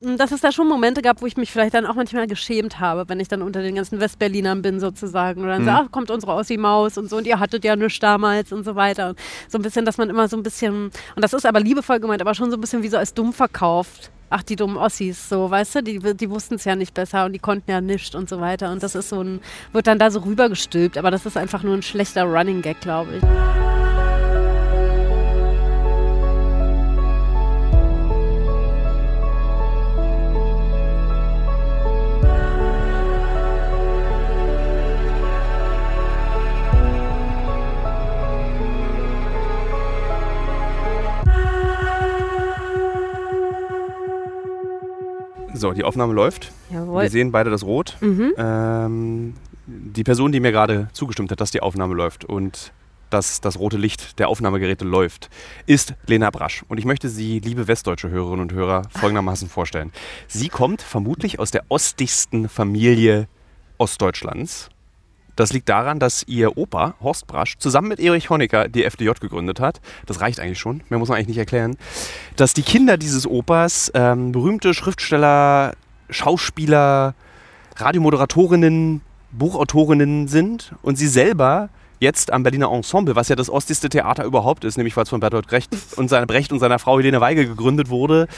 [0.00, 3.08] dass es da schon Momente gab, wo ich mich vielleicht dann auch manchmal geschämt habe,
[3.08, 5.40] wenn ich dann unter den ganzen Westberlinern bin sozusagen.
[5.40, 5.66] Und dann mhm.
[5.66, 8.74] so, ach, kommt unsere Ossi-Maus und so und ihr hattet ja nichts damals und so
[8.74, 9.10] weiter.
[9.10, 11.98] Und so ein bisschen, dass man immer so ein bisschen, und das ist aber liebevoll
[11.98, 14.10] gemeint, aber schon so ein bisschen wie so als dumm verkauft.
[14.28, 17.32] Ach, die dummen Ossis, so, weißt du, die, die wussten es ja nicht besser und
[17.32, 18.72] die konnten ja nichts und so weiter.
[18.72, 19.40] Und das ist so ein,
[19.72, 23.16] wird dann da so rübergestülpt, aber das ist einfach nur ein schlechter Running Gag, glaube
[23.16, 23.65] ich.
[45.56, 46.52] So, die Aufnahme läuft.
[46.70, 47.02] Jawohl.
[47.02, 47.96] Wir sehen beide das Rot.
[48.00, 48.34] Mhm.
[48.36, 49.34] Ähm,
[49.66, 52.72] die Person, die mir gerade zugestimmt hat, dass die Aufnahme läuft und
[53.10, 55.30] dass das rote Licht der Aufnahmegeräte läuft,
[55.66, 56.64] ist Lena Brasch.
[56.68, 59.92] Und ich möchte Sie, liebe westdeutsche Hörerinnen und Hörer, folgendermaßen vorstellen.
[60.26, 63.28] Sie kommt vermutlich aus der ostigsten Familie
[63.78, 64.70] Ostdeutschlands.
[65.36, 69.60] Das liegt daran, dass ihr Opa, Horst Brasch, zusammen mit Erich Honecker die FDJ gegründet
[69.60, 69.80] hat.
[70.06, 71.76] Das reicht eigentlich schon, mehr muss man eigentlich nicht erklären.
[72.36, 75.74] Dass die Kinder dieses Opas ähm, berühmte Schriftsteller,
[76.10, 77.14] Schauspieler,
[77.76, 84.24] Radiomoderatorinnen, Buchautorinnen sind und sie selber jetzt am Berliner Ensemble, was ja das ostigste Theater
[84.24, 87.20] überhaupt ist, nämlich weil es von Bertolt Brecht und, seiner, Brecht und seiner Frau Helene
[87.20, 88.28] Weigel gegründet wurde,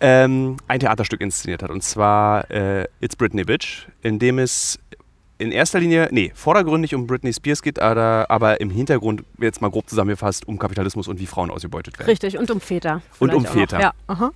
[0.00, 1.70] ähm, ein Theaterstück inszeniert hat.
[1.70, 4.78] Und zwar äh, It's Britney Bitch, in dem es
[5.38, 9.70] in erster Linie, nee, vordergründig um Britney Spears geht, aber, aber im Hintergrund, jetzt mal
[9.70, 12.10] grob zusammengefasst, um Kapitalismus und wie Frauen ausgebeutet werden.
[12.10, 13.02] Richtig, und um Väter.
[13.20, 13.80] Und um Väter.
[13.80, 14.32] Ja, aha.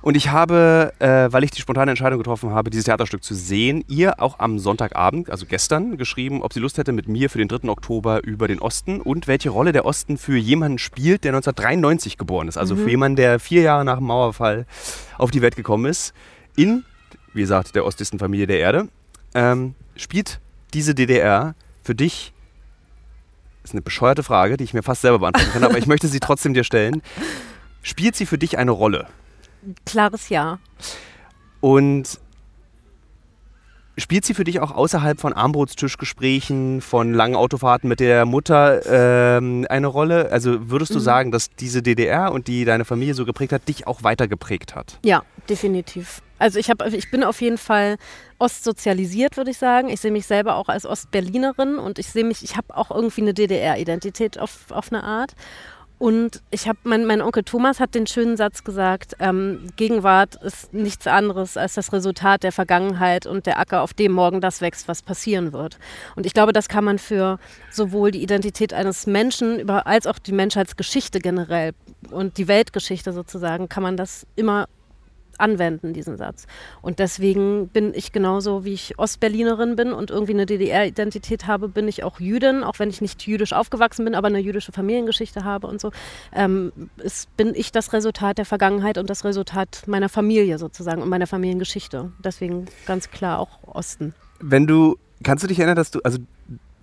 [0.00, 3.84] Und ich habe, äh, weil ich die spontane Entscheidung getroffen habe, dieses Theaterstück zu sehen,
[3.86, 7.46] ihr auch am Sonntagabend, also gestern, geschrieben, ob sie Lust hätte, mit mir für den
[7.46, 7.68] 3.
[7.68, 12.48] Oktober über den Osten und welche Rolle der Osten für jemanden spielt, der 1993 geboren
[12.48, 12.56] ist.
[12.56, 12.78] Also mhm.
[12.80, 14.66] für jemanden, der vier Jahre nach dem Mauerfall
[15.18, 16.14] auf die Welt gekommen ist,
[16.56, 16.84] in,
[17.32, 18.88] wie gesagt, der ostigsten Familie der Erde.
[19.34, 20.40] Ähm, spielt
[20.74, 22.32] diese DDR für dich,
[23.62, 26.08] das ist eine bescheuerte Frage, die ich mir fast selber beantworten kann, aber ich möchte
[26.08, 27.02] sie trotzdem dir stellen.
[27.82, 29.06] Spielt sie für dich eine Rolle?
[29.86, 30.58] Klares Ja.
[31.60, 32.18] Und
[33.98, 39.66] spielt sie für dich auch außerhalb von Armbrotstischgesprächen, von langen Autofahrten mit der Mutter ähm,
[39.68, 40.30] eine Rolle?
[40.32, 41.02] Also würdest du mhm.
[41.02, 44.74] sagen, dass diese DDR und die deine Familie so geprägt hat, dich auch weiter geprägt
[44.74, 44.98] hat?
[45.04, 46.22] Ja, definitiv.
[46.42, 47.98] Also ich, hab, ich bin auf jeden Fall
[48.40, 49.88] ostsozialisiert, würde ich sagen.
[49.88, 53.20] Ich sehe mich selber auch als Ostberlinerin und ich sehe mich, ich habe auch irgendwie
[53.20, 55.34] eine DDR-Identität auf, auf eine Art.
[56.00, 60.74] Und ich habe, mein, mein, Onkel Thomas hat den schönen Satz gesagt, ähm, Gegenwart ist
[60.74, 64.88] nichts anderes als das Resultat der Vergangenheit und der Acker, auf dem morgen das wächst,
[64.88, 65.78] was passieren wird.
[66.16, 67.38] Und ich glaube, das kann man für
[67.70, 71.70] sowohl die Identität eines Menschen über, als auch die Menschheitsgeschichte generell
[72.10, 74.66] und die Weltgeschichte sozusagen, kann man das immer
[75.42, 76.46] anwenden, diesen Satz.
[76.80, 81.88] Und deswegen bin ich genauso, wie ich Ostberlinerin bin und irgendwie eine DDR-Identität habe, bin
[81.88, 85.66] ich auch Jüdin, auch wenn ich nicht jüdisch aufgewachsen bin, aber eine jüdische Familiengeschichte habe
[85.66, 85.90] und so,
[86.32, 91.08] ähm, ist, bin ich das Resultat der Vergangenheit und das Resultat meiner Familie sozusagen und
[91.08, 92.12] meiner Familiengeschichte.
[92.24, 94.14] Deswegen ganz klar auch Osten.
[94.40, 96.18] Wenn du, kannst du dich erinnern, dass du, also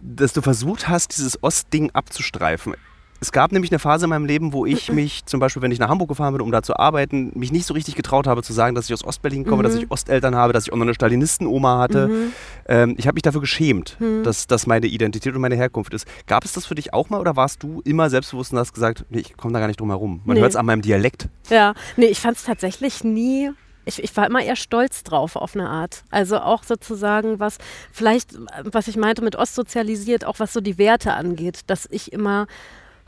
[0.02, 2.76] dass du versucht hast, dieses Ostding abzustreifen
[3.20, 5.80] es gab nämlich eine Phase in meinem Leben, wo ich mich zum Beispiel, wenn ich
[5.80, 8.54] nach Hamburg gefahren bin, um da zu arbeiten, mich nicht so richtig getraut habe zu
[8.54, 9.68] sagen, dass ich aus Ostberlin komme, mhm.
[9.68, 12.08] dass ich Osteltern habe, dass ich auch noch eine Stalinisten-Oma hatte.
[12.08, 12.34] Mhm.
[12.68, 14.24] Ähm, ich habe mich dafür geschämt, mhm.
[14.24, 16.08] dass das meine Identität und meine Herkunft ist.
[16.28, 19.06] Gab es das für dich auch mal oder warst du immer selbstbewusst und hast gesagt,
[19.10, 20.22] nee, ich komme da gar nicht drum herum?
[20.26, 20.42] Man nee.
[20.42, 21.28] hört es an meinem Dialekt.
[21.50, 23.52] Ja, nee, ich fand es tatsächlich nie
[23.86, 26.04] ich, ich, war immer eher stolz drauf auf eine Art.
[26.12, 27.58] Also auch sozusagen, was
[27.92, 32.46] vielleicht, was ich meinte mit ostsozialisiert, auch was so die Werte angeht, dass ich immer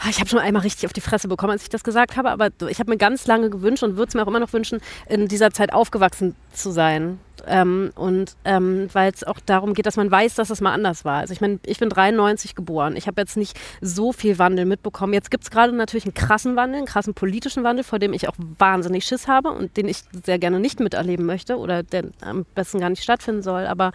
[0.10, 2.50] ich habe schon einmal richtig auf die Fresse bekommen, als ich das gesagt habe, aber
[2.70, 5.28] ich habe mir ganz lange gewünscht und würde es mir auch immer noch wünschen, in
[5.28, 7.20] dieser Zeit aufgewachsen zu sein.
[7.48, 11.06] Ähm, und ähm, weil es auch darum geht, dass man weiß, dass es mal anders
[11.06, 11.20] war.
[11.20, 12.96] Also ich meine, ich bin 93 geboren.
[12.96, 15.14] Ich habe jetzt nicht so viel Wandel mitbekommen.
[15.14, 18.28] Jetzt gibt es gerade natürlich einen krassen Wandel, einen krassen politischen Wandel, vor dem ich
[18.28, 22.46] auch wahnsinnig Schiss habe und den ich sehr gerne nicht miterleben möchte oder der am
[22.56, 23.66] besten gar nicht stattfinden soll.
[23.66, 23.92] Aber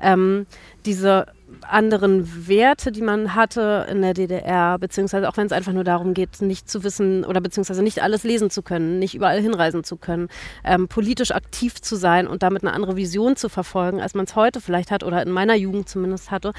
[0.00, 0.46] ähm,
[0.84, 1.26] diese
[1.62, 6.14] anderen Werte, die man hatte in der DDR, beziehungsweise auch wenn es einfach nur darum
[6.14, 9.96] geht, nicht zu wissen oder beziehungsweise nicht alles lesen zu können, nicht überall hinreisen zu
[9.96, 10.28] können,
[10.64, 14.36] ähm, politisch aktiv zu sein und damit eine andere Vision zu verfolgen, als man es
[14.36, 16.52] heute vielleicht hat oder in meiner Jugend zumindest hatte,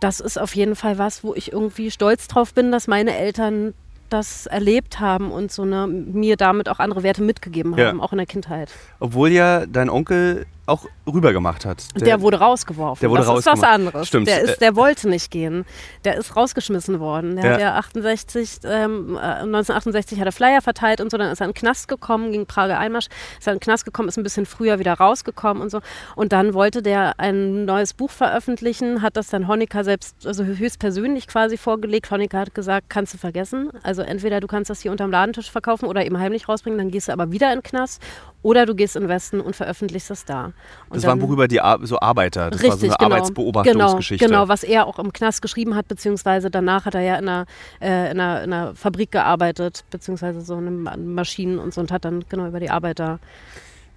[0.00, 3.74] das ist auf jeden Fall was, wo ich irgendwie stolz drauf bin, dass meine Eltern
[4.12, 8.02] das erlebt haben und so eine, mir damit auch andere Werte mitgegeben haben, ja.
[8.04, 8.70] auch in der Kindheit.
[9.00, 11.84] Obwohl ja dein Onkel auch rübergemacht hat.
[11.94, 13.00] Der, der wurde rausgeworfen.
[13.00, 13.58] Der wurde das rausgeworfen.
[13.58, 14.08] ist was anderes.
[14.08, 14.28] Stimmt.
[14.28, 15.64] Der, ist, der wollte nicht gehen.
[16.04, 17.36] Der ist rausgeschmissen worden.
[17.36, 17.52] Der Ja.
[17.52, 21.18] hat ja 68, ähm, äh, 1968 hat er Flyer verteilt und so.
[21.18, 23.06] Dann ist er in den Knast gekommen, gegen Prager Einmarsch.
[23.38, 25.80] Ist er in den Knast gekommen, ist ein bisschen früher wieder rausgekommen und so.
[26.16, 31.26] Und dann wollte der ein neues Buch veröffentlichen, hat das dann Honecker selbst, also höchstpersönlich
[31.28, 32.10] quasi vorgelegt.
[32.10, 33.70] Honecker hat gesagt, kannst du vergessen.
[33.82, 37.08] Also entweder du kannst das hier unterm Ladentisch verkaufen oder eben heimlich rausbringen, dann gehst
[37.08, 38.02] du aber wieder in den Knast.
[38.42, 40.46] Oder du gehst in den Westen und veröffentlichst es da.
[40.88, 42.50] Und Das war ein Buch über die Ar so Arbeiter.
[42.50, 43.14] Das war so eine genau.
[43.14, 44.26] Arbeitsbeobachtungsgeschichte.
[44.26, 47.28] Genau, genau, was er auch im Knast geschrieben hat, beziehungsweise danach hat er ja in
[47.28, 47.46] einer,
[47.80, 52.04] äh, in einer, in einer Fabrik gearbeitet, beziehungsweise so in Maschinen und so und hat
[52.04, 53.20] dann genau über die Arbeiter.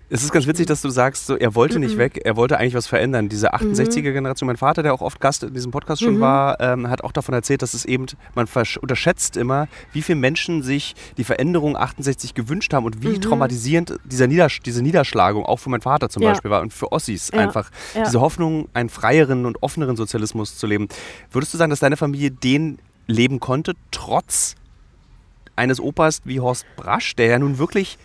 [0.08, 1.86] Es ist ganz witzig, dass du sagst, so, er wollte Mhm.
[1.86, 3.28] nicht weg, er wollte eigentlich was verändern.
[3.28, 6.20] Diese 68er-Generation, mein Vater, der auch oft Gast in diesem Podcast schon Mhm.
[6.20, 8.06] war, ähm, hat auch davon erzählt, dass es eben,
[8.36, 8.48] man
[8.82, 13.22] unterschätzt immer, wie viele Menschen sich die Veränderung 68 gewünscht haben und wie Mhm.
[13.22, 16.32] traumatisierend dieser Niedersch diese Niederschlagung auch für meinen Vater zum Ja.
[16.34, 17.40] Beispiel war und für Ossis Ja.
[17.40, 17.72] einfach.
[17.96, 18.04] Ja.
[18.04, 20.88] Diese Hoffnung, einen freieren und offeneren Sozialismus zu leben.
[21.32, 24.56] Würdest du sagen, dass deine Familie den leben konnte, trotz
[25.56, 27.98] eines Opas wie Horst Brasch, der ja nun wirklich,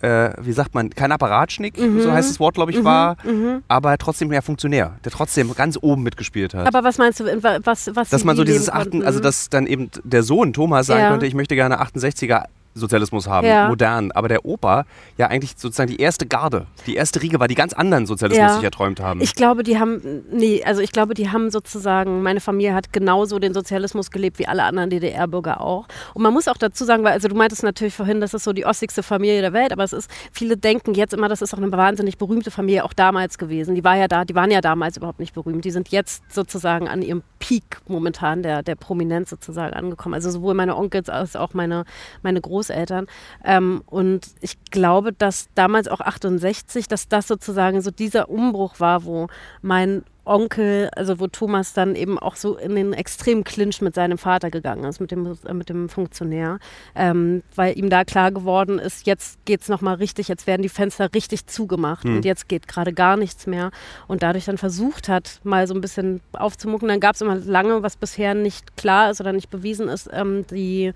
[0.00, 2.00] äh, wie sagt man, kein Apparatschnick, Mhm.
[2.00, 3.62] so heißt das Wort, glaube ich, Mhm, war, mhm.
[3.68, 6.66] aber trotzdem ja Funktionär, der trotzdem ganz oben mitgespielt hat.
[6.66, 7.24] Aber was meinst du,
[7.64, 11.00] was, was dass man so dieses achten, also dass dann eben der Sohn Thomas sagen
[11.00, 11.10] Ja.
[11.10, 12.44] könnte, ich möchte gerne 68er
[12.78, 13.68] Sozialismus haben, Ja.
[13.68, 14.12] modern.
[14.12, 14.84] Aber der Opa
[15.16, 18.54] ja eigentlich sozusagen die erste Garde, die erste Riege war, die ganz anderen Sozialismus Ja.
[18.54, 19.20] sich erträumt haben.
[19.20, 23.38] Ich glaube, die haben, nee, also ich glaube, die haben sozusagen, meine Familie hat genauso
[23.38, 25.86] den Sozialismus gelebt wie alle anderen DDR-Bürger auch.
[26.14, 28.52] Und man muss auch dazu sagen, weil, also du meintest natürlich vorhin, das ist so
[28.52, 31.58] die ostigste Familie der Welt, aber es ist, viele denken jetzt immer, das ist auch
[31.58, 33.74] eine wahnsinnig berühmte Familie, auch damals gewesen.
[33.74, 35.64] Die war ja da, die waren ja damals überhaupt nicht berühmt.
[35.64, 40.14] Die sind jetzt sozusagen an ihrem Peak momentan der, der Prominenz sozusagen angekommen.
[40.14, 41.84] Also sowohl meine Onkels als auch meine,
[42.22, 43.06] meine Großeltern.
[43.44, 49.04] Ähm, und ich glaube, dass damals auch 68, dass das sozusagen so dieser Umbruch war,
[49.04, 49.28] wo
[49.62, 54.18] mein Onkel, also wo Thomas dann eben auch so in den extremen Clinch mit seinem
[54.18, 56.58] Vater gegangen ist, mit dem, äh, mit dem Funktionär,
[56.94, 60.68] ähm, weil ihm da klar geworden ist, jetzt geht es nochmal richtig, jetzt werden die
[60.68, 62.16] Fenster richtig zugemacht Hm.
[62.16, 63.70] und jetzt geht gerade gar nichts mehr
[64.06, 66.88] und dadurch dann versucht hat, mal so ein bisschen aufzumucken.
[66.88, 70.46] Dann gab es immer lange, was bisher nicht klar ist oder nicht bewiesen ist, ähm,
[70.50, 70.92] die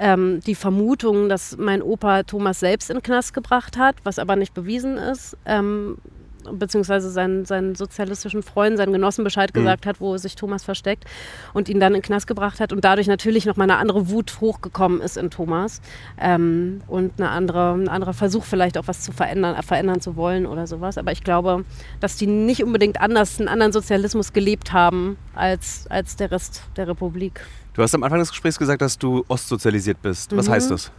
[0.00, 4.34] ähm, die Vermutung, dass mein Opa Thomas selbst in den Knast gebracht hat, was aber
[4.34, 5.36] nicht bewiesen ist.
[5.44, 5.98] Ähm,
[6.52, 9.60] beziehungsweise seinen, seinen sozialistischen Freunden, seinen Genossen Bescheid Mhm.
[9.60, 11.04] gesagt hat, wo sich Thomas versteckt
[11.54, 14.08] und ihn dann in den Knast gebracht hat und dadurch natürlich noch mal eine andere
[14.10, 15.80] Wut hochgekommen ist in Thomas
[16.20, 20.16] ähm, und eine andere, ein anderer Versuch vielleicht auch was zu verändern, äh, verändern zu
[20.16, 20.98] wollen oder sowas.
[20.98, 21.64] Aber ich glaube,
[22.00, 26.88] dass die nicht unbedingt anders, einen anderen Sozialismus gelebt haben als, als der Rest der
[26.88, 27.40] Republik.
[27.74, 30.36] du hast am Anfang des Gesprächs gesagt, dass du ostsozialisiert bist.
[30.36, 30.52] Was Mhm.
[30.52, 30.90] heißt das?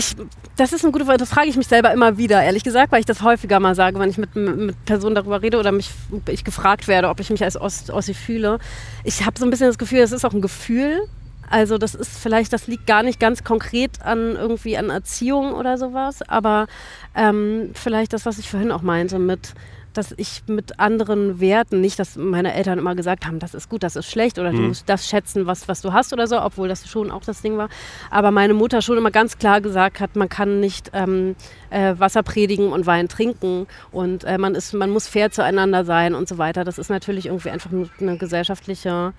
[0.00, 0.16] Ich,
[0.56, 3.00] das ist eine gute Frage, das frage ich mich selber immer wieder, ehrlich gesagt, weil
[3.00, 5.90] ich das häufiger mal sage, wenn ich mit, mit Personen darüber rede oder mich,
[6.26, 8.60] ich gefragt werde, ob ich mich als Ost, Ossi fühle.
[9.04, 11.06] Ich habe so ein bisschen das Gefühl, es ist auch ein Gefühl.
[11.50, 15.76] Also das ist vielleicht, das liegt gar nicht ganz konkret an irgendwie an Erziehung oder
[15.76, 16.66] sowas, aber
[17.14, 19.52] ähm, vielleicht das, was ich vorhin auch meinte mit
[19.92, 23.82] dass ich mit anderen Werten, nicht, dass meine Eltern immer gesagt haben, das ist gut,
[23.82, 24.68] das ist schlecht oder du Mhm.
[24.68, 27.56] musst das schätzen, was, was du hast oder so, obwohl das schon auch das Ding
[27.56, 27.68] war.
[28.10, 31.34] Aber meine Mutter schon immer ganz klar gesagt hat, man kann nicht ähm,
[31.70, 36.14] äh, Wasser predigen und Wein trinken und äh, man, ist, man muss fair zueinander sein
[36.14, 36.64] und so weiter.
[36.64, 39.12] Das ist natürlich irgendwie einfach nur eine gesellschaftliche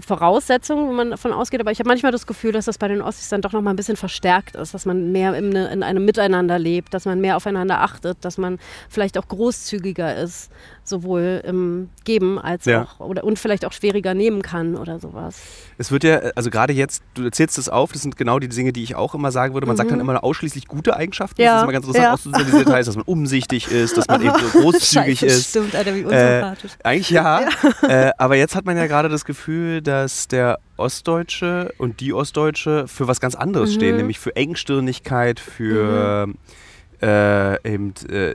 [0.00, 1.60] Voraussetzung, wenn man davon ausgeht.
[1.60, 3.70] Aber ich habe manchmal das Gefühl, dass das bei den Ossis dann doch noch mal
[3.70, 7.20] ein bisschen verstärkt ist, dass man mehr in, ne- in einem Miteinander lebt, dass man
[7.20, 8.58] mehr aufeinander achtet, dass man
[8.88, 10.50] vielleicht auch großzügiger ist,
[10.84, 12.82] sowohl im Geben als Ja.
[12.82, 15.36] auch oder und vielleicht auch schwieriger nehmen kann oder sowas.
[15.78, 18.72] Es wird ja, also gerade jetzt, du erzählst es auf, das sind genau die Dinge,
[18.72, 19.66] die ich auch immer sagen würde.
[19.66, 20.08] Man sagt dann Mhm.
[20.10, 21.40] immer ausschließlich gute Eigenschaften.
[21.40, 22.12] Ja, Das ist immer ganz interessant, ja.
[22.14, 25.50] aussozialisiert heißt, dass man umsichtig ist, dass man eben so großzügig Scheiße, ist.
[25.50, 26.72] Stimmt, Alter, wie Äh, unsympathisch.
[26.82, 27.42] Eigentlich ja,
[27.88, 32.86] Äh, aber jetzt hat man ja gerade das Gefühl, dass der Ostdeutsche und die Ostdeutsche
[32.88, 33.74] für was ganz anderes Mhm.
[33.74, 36.28] stehen, nämlich für Engstirnigkeit, für
[37.04, 38.34] äh, eben äh,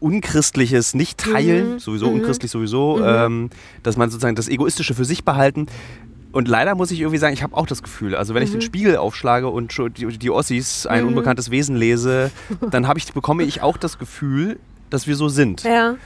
[0.00, 1.78] unchristliches Nicht-Teilen, Mhm.
[1.78, 2.16] sowieso Mhm.
[2.20, 3.02] unchristlich sowieso, Mhm.
[3.06, 3.50] ähm,
[3.82, 5.66] dass man sozusagen das Egoistische für sich behalten.
[6.32, 8.58] Und leider muss ich irgendwie sagen, ich habe auch das Gefühl, also wenn ich den
[8.58, 8.64] Mhm.
[8.64, 11.08] Spiegel aufschlage und die, die Ossis, ein Mhm.
[11.08, 12.30] unbekanntes Wesen lese,
[12.70, 14.58] dann ich, bekomme ich auch das Gefühl,
[14.90, 15.62] dass wir so sind.
[15.62, 15.96] Ja.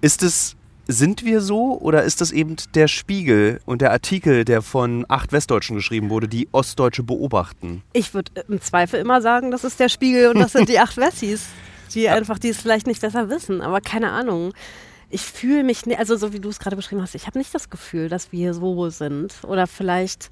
[0.00, 0.56] Ist es,
[0.88, 5.32] sind wir so oder ist das eben der Spiegel und der Artikel, der von acht
[5.32, 7.82] Westdeutschen geschrieben wurde, die Ostdeutsche beobachten?
[7.92, 10.96] Ich würde im Zweifel immer sagen, das ist der Spiegel und das sind die acht
[10.96, 11.46] Wessis,
[11.94, 14.52] die einfach, die es vielleicht nicht besser wissen, aber keine Ahnung.
[15.10, 17.54] Ich fühle mich, ne- also so wie du es gerade beschrieben hast, ich habe nicht
[17.54, 19.32] das Gefühl, dass wir so sind.
[19.44, 20.30] Oder vielleicht,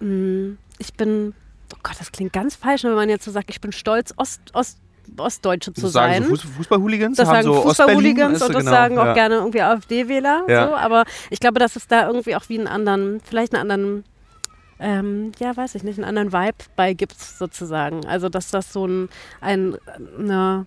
[0.00, 1.32] mh, ich bin,
[1.74, 4.40] oh Gott, das klingt ganz falsch, wenn man jetzt so sagt, ich bin stolz, Ost,
[4.52, 4.78] Ost,
[5.16, 6.36] Ostdeutsche zu sagen sein.
[6.36, 7.16] so Fußballhooligans?
[7.16, 9.14] Das sagen so Fußball-Hooligans und das genau, sagen auch ja.
[9.14, 10.44] gerne irgendwie AfD-Wähler.
[10.48, 10.68] Ja.
[10.68, 14.04] So, aber ich glaube, dass es da irgendwie auch wie einen anderen, vielleicht einen anderen,
[14.78, 18.06] ähm, ja, weiß ich nicht, einen anderen Vibe bei gibt sozusagen.
[18.06, 19.08] Also dass das so ein,
[19.40, 19.76] ein
[20.18, 20.66] eine,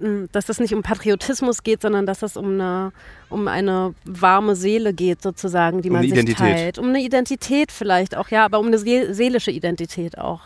[0.00, 2.92] m, dass das nicht um Patriotismus geht, sondern dass das um eine,
[3.28, 6.38] um eine warme Seele geht, sozusagen, die Um man sich Identität.
[6.38, 6.78] teilt.
[6.78, 10.40] Um eine Identität vielleicht auch, ja, aber um eine see seelische Identität auch.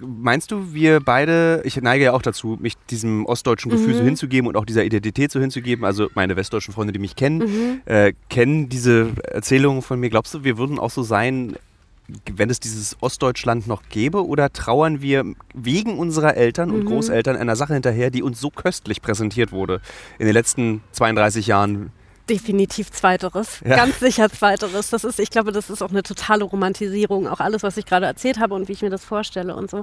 [0.00, 3.98] Meinst du, wir beide, ich neige ja auch dazu, mich diesem ostdeutschen Gefühl Mhm.
[3.98, 5.84] so hinzugeben und auch dieser Identität so hinzugeben.
[5.84, 7.80] Also meine westdeutschen Freunde, die mich kennen, Mhm.
[7.84, 10.08] äh, kennen diese Erzählungen von mir.
[10.10, 11.56] Glaubst du, wir würden auch so sein,
[12.32, 14.26] wenn es dieses Ostdeutschland noch gäbe?
[14.26, 16.86] Oder trauern wir wegen unserer Eltern und Mhm.
[16.86, 19.80] Großeltern einer Sache hinterher, die uns so köstlich präsentiert wurde
[20.18, 21.92] in den letzten 32 Jahren?
[22.30, 23.60] Definitiv zweiteres.
[23.64, 23.74] Ja.
[23.76, 24.90] Ganz sicher zweiteres.
[24.90, 27.26] Das ist, ich glaube, das ist auch eine totale Romantisierung.
[27.26, 29.82] Auch alles, was ich gerade erzählt habe und wie ich mir das vorstelle und so.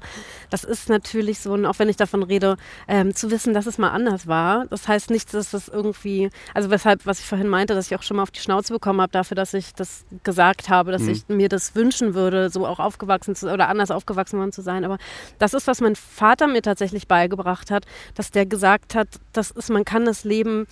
[0.49, 2.55] Das ist natürlich so, und auch wenn ich davon rede,
[2.87, 4.65] ähm, zu wissen, dass es mal anders war.
[4.67, 8.03] Das heißt nicht, dass das irgendwie, also weshalb, was ich vorhin meinte, dass ich auch
[8.03, 11.09] schon mal auf die Schnauze bekommen habe dafür, dass ich das gesagt habe, dass Mhm.
[11.09, 14.85] ich mir das wünschen würde, so auch aufgewachsen zu oder anders aufgewachsen worden zu sein.
[14.85, 14.97] Aber
[15.37, 17.85] das ist, was mein Vater mir tatsächlich beigebracht hat,
[18.15, 20.65] dass der gesagt hat, das ist, man kann das Leben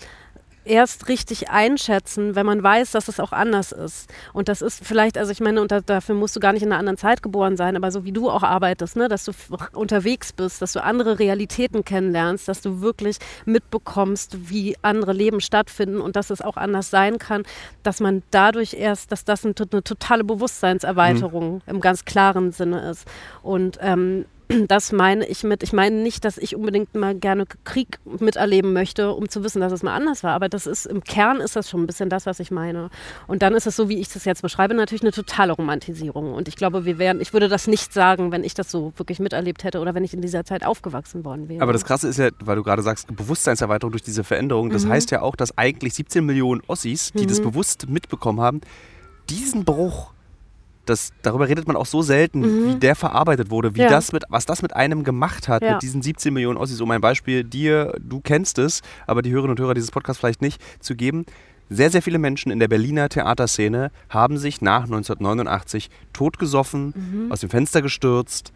[0.65, 4.09] erst richtig einschätzen, wenn man weiß, dass es auch anders ist.
[4.33, 6.71] Und das ist vielleicht, also ich meine, und da, dafür musst du gar nicht in
[6.71, 9.31] einer anderen Zeit geboren sein, aber so wie du auch arbeitest, ne, dass du
[9.73, 16.01] unterwegs bist, dass du andere Realitäten kennenlernst, dass du wirklich mitbekommst, wie andere Leben stattfinden
[16.01, 17.43] und dass es auch anders sein kann,
[17.83, 23.05] dass man dadurch erst, dass das ein, eine totale Bewusstseinserweiterung im ganz klaren Sinne ist.
[23.43, 24.25] Und ähm,
[24.67, 29.11] das meine ich mit, ich meine nicht, dass ich unbedingt mal gerne Krieg miterleben möchte,
[29.13, 30.33] um zu wissen, dass es mal anders war.
[30.33, 32.89] Aber das ist, im Kern ist das schon ein bisschen das, was ich meine.
[33.27, 36.33] Und dann ist es so, wie ich das jetzt beschreibe, natürlich eine totale Romantisierung.
[36.33, 39.19] Und ich glaube, wir wären, ich würde das nicht sagen, wenn ich das so wirklich
[39.19, 41.61] miterlebt hätte oder wenn ich in dieser Zeit aufgewachsen worden wäre.
[41.63, 44.89] Aber das Krasse ist ja, weil du gerade sagst, Bewusstseinserweiterung durch diese Veränderung, das Mhm.
[44.89, 47.43] heißt ja auch, dass eigentlich 17 Millionen Ossis, die das Mhm.
[47.43, 48.61] bewusst mitbekommen haben,
[49.29, 50.11] diesen Bruch,
[50.85, 52.67] das, darüber redet man auch so selten, Mhm.
[52.67, 53.89] wie der verarbeitet wurde, wie Ja.
[53.89, 55.73] das mit, was das mit einem gemacht hat, Ja.
[55.73, 56.79] mit diesen 17 Millionen Ossis.
[56.81, 60.41] Um ein Beispiel dir, du kennst es, aber die Hörerinnen und Hörer dieses Podcasts vielleicht
[60.41, 61.25] nicht, zu geben.
[61.69, 67.31] Sehr, sehr viele Menschen in der Berliner Theaterszene haben sich nach 1989 totgesoffen, Mhm.
[67.31, 68.53] aus dem Fenster gestürzt,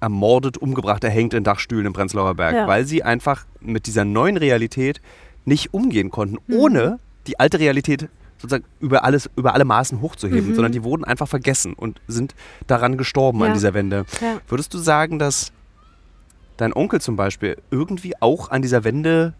[0.00, 2.66] ermordet, umgebracht, erhängt in Dachstühlen im Prenzlauer Berg, Ja.
[2.66, 5.00] weil sie einfach mit dieser neuen Realität
[5.44, 6.56] nicht umgehen konnten, Mhm.
[6.58, 8.08] ohne die alte Realität
[8.42, 10.54] sozusagen über, alles, über alle Maßen hochzuheben, Mhm.
[10.54, 12.34] sondern die wurden einfach vergessen und sind
[12.66, 13.54] daran gestorben an Ja.
[13.54, 14.04] dieser Wende.
[14.20, 14.40] Ja.
[14.48, 15.52] Würdest du sagen, dass
[16.58, 19.32] dein Onkel zum Beispiel irgendwie auch an dieser Wende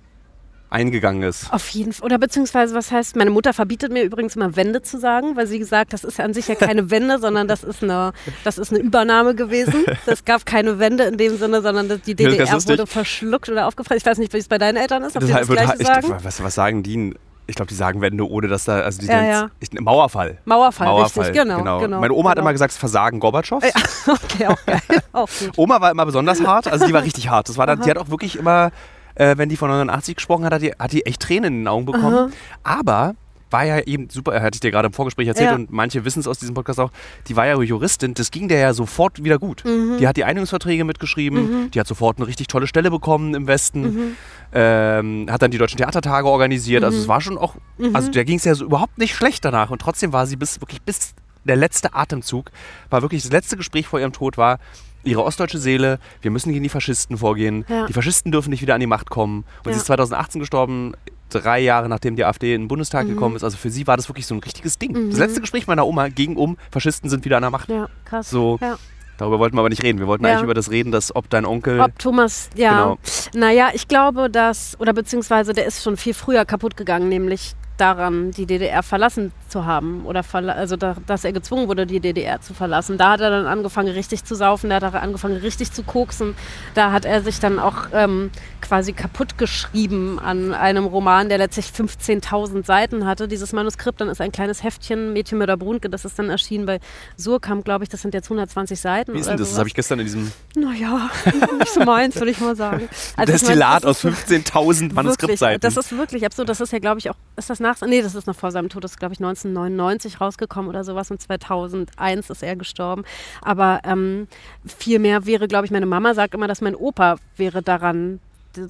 [0.70, 1.52] eingegangen ist?
[1.52, 2.06] Auf jeden Fall.
[2.06, 5.58] Oder beziehungsweise, was heißt, meine Mutter verbietet mir übrigens immer Wende zu sagen, weil sie
[5.58, 8.12] gesagt, das ist ja an sich ja keine Wende, sondern das ist eine,
[8.44, 9.84] das ist eine Übernahme gewesen.
[10.06, 13.66] Es gab keine Wende in dem Sinne, sondern das- die Das DDR wurde verschluckt oder
[13.66, 13.98] aufgefressen.
[13.98, 15.86] Ich weiß nicht, wie es bei deinen Eltern ist, ob die das wird- Gleiche ich,
[15.86, 16.14] sagen.
[16.22, 17.14] was, was sagen die?
[17.46, 19.50] Ich glaube, die sagen Wende, ohne dass da, also die Ja, ja.
[19.60, 20.38] Ich, Mauerfall.
[20.44, 21.80] Mauerfall, Mauerfall, richtig, genau.
[21.80, 22.44] genau Meine Oma hat genau.
[22.46, 23.64] immer gesagt, Versagen Gorbatschows.
[24.06, 24.80] Okay, auch geil.
[25.12, 25.28] Auch.
[25.56, 27.48] Oma war immer besonders hart, also die war richtig hart.
[27.48, 27.84] Das war dann, Aha.
[27.84, 28.70] die hat auch wirklich immer,
[29.14, 31.68] äh, wenn die von 89 gesprochen hat, hat die, hat die echt Tränen in den
[31.68, 32.32] Augen bekommen.
[32.62, 33.14] Aber
[33.52, 35.54] war ja eben super, hatte ich dir gerade im Vorgespräch erzählt Ja.
[35.54, 36.90] und manche wissen es aus diesem Podcast auch,
[37.28, 39.64] die war ja Juristin, das ging der ja sofort wieder gut.
[39.64, 39.98] Mhm.
[39.98, 43.82] Die hat die Einigungsverträge mitgeschrieben, die hat sofort eine richtig tolle Stelle bekommen im Westen,
[43.82, 44.16] Mhm.
[44.52, 47.94] ähm, hat dann die Deutschen Theatertage organisiert, also es war schon auch, Mhm.
[47.96, 50.60] also der ging es ja so überhaupt nicht schlecht danach und trotzdem war sie bis,
[50.60, 52.50] wirklich bis der letzte Atemzug,
[52.90, 54.58] war wirklich das letzte Gespräch vor ihrem Tod war,
[55.04, 57.86] ihre ostdeutsche Seele, wir müssen gegen die Faschisten vorgehen, Ja.
[57.86, 59.72] die Faschisten dürfen nicht wieder an die Macht kommen und Ja.
[59.72, 60.92] sie ist 2018 gestorben,
[61.32, 63.10] drei Jahre nachdem die AfD in den Bundestag Mhm.
[63.10, 64.92] gekommen ist, also für sie war das wirklich so ein richtiges Ding.
[64.92, 65.10] Mhm.
[65.10, 67.68] Das letzte Gespräch meiner Oma ging um, Faschisten sind wieder an der Macht.
[67.68, 68.30] Ja, krass.
[68.30, 68.78] So, Ja.
[69.18, 69.98] darüber wollten wir aber nicht reden.
[69.98, 70.32] Wir wollten Ja.
[70.32, 71.80] eigentlich über das reden, dass ob dein Onkel...
[71.80, 72.70] Ob Thomas, ja.
[72.82, 72.98] Genau.
[73.34, 78.30] Naja, ich glaube, dass, oder beziehungsweise der ist schon viel früher kaputt gegangen, nämlich daran,
[78.30, 80.04] die DDR verlassen zu haben.
[80.06, 82.98] Oder verla also, da, dass er gezwungen wurde, die DDR zu verlassen.
[82.98, 86.34] Da hat er dann angefangen, richtig zu saufen, da hat er angefangen, richtig zu koksen.
[86.74, 91.66] Da hat er sich dann auch ähm, quasi kaputt geschrieben an einem Roman, der letztlich
[91.66, 93.28] 15.000 Seiten hatte.
[93.28, 96.66] Dieses Manuskript, dann ist ein kleines Heftchen, Mädchen mit der Brunke, das ist dann erschienen
[96.66, 96.80] bei
[97.16, 99.14] Surkamp, glaube ich, das sind jetzt 120 Seiten.
[99.14, 99.50] Wie ist denn das?
[99.50, 101.10] Das habe ich gestern in diesem Naja,
[101.58, 102.88] nicht so meins, würde ich mal sagen.
[103.16, 105.60] Also ich Destillat das aus ist 15.000 Manuskriptseiten.
[105.60, 106.48] Das ist wirklich absurd.
[106.48, 108.68] Das ist ja, glaube ich, auch, ist das nach, nee, das ist noch vor seinem
[108.68, 113.04] Tod, das ist, glaube ich, 1999 rausgekommen oder sowas und 2001 ist er gestorben.
[113.40, 114.28] Aber ähm,
[114.66, 118.20] viel mehr wäre, glaube ich, meine Mama sagt immer, dass mein Opa wäre daran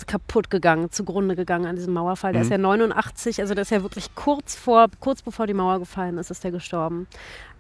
[0.06, 2.32] kaputt gegangen, zugrunde gegangen an diesem Mauerfall.
[2.32, 2.46] Der Mhm.
[2.46, 6.18] ist ja 89, also der ist ja wirklich kurz vor, kurz bevor die Mauer gefallen
[6.18, 7.08] ist, ist der gestorben.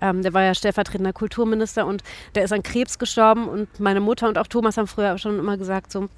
[0.00, 2.04] Ähm, der war ja stellvertretender Kulturminister und
[2.36, 5.56] der ist an Krebs gestorben und meine Mutter und auch Thomas haben früher schon immer
[5.56, 6.08] gesagt, so,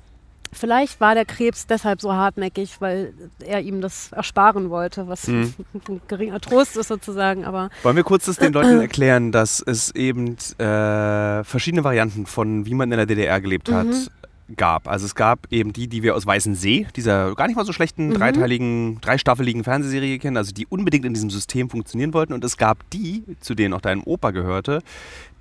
[0.53, 3.13] Vielleicht war der Krebs deshalb so hartnäckig, weil
[3.45, 5.55] er ihm das ersparen wollte, was mhm.
[5.89, 7.45] ein geringer Trost ist sozusagen.
[7.45, 12.67] Aber Wollen wir kurz das den Leuten erklären, dass es eben äh, verschiedene Varianten von
[12.67, 14.57] wie man in der DDR gelebt hat mhm.
[14.57, 14.89] gab.
[14.89, 17.73] Also es gab eben die, die wir aus Weißen See, dieser gar nicht mal so
[17.73, 18.15] schlechten mhm.
[18.15, 22.33] dreiteiligen, dreistaffeligen Fernsehserie kennen, also die unbedingt in diesem System funktionieren wollten.
[22.33, 24.83] Und es gab die, zu denen auch dein Opa gehörte,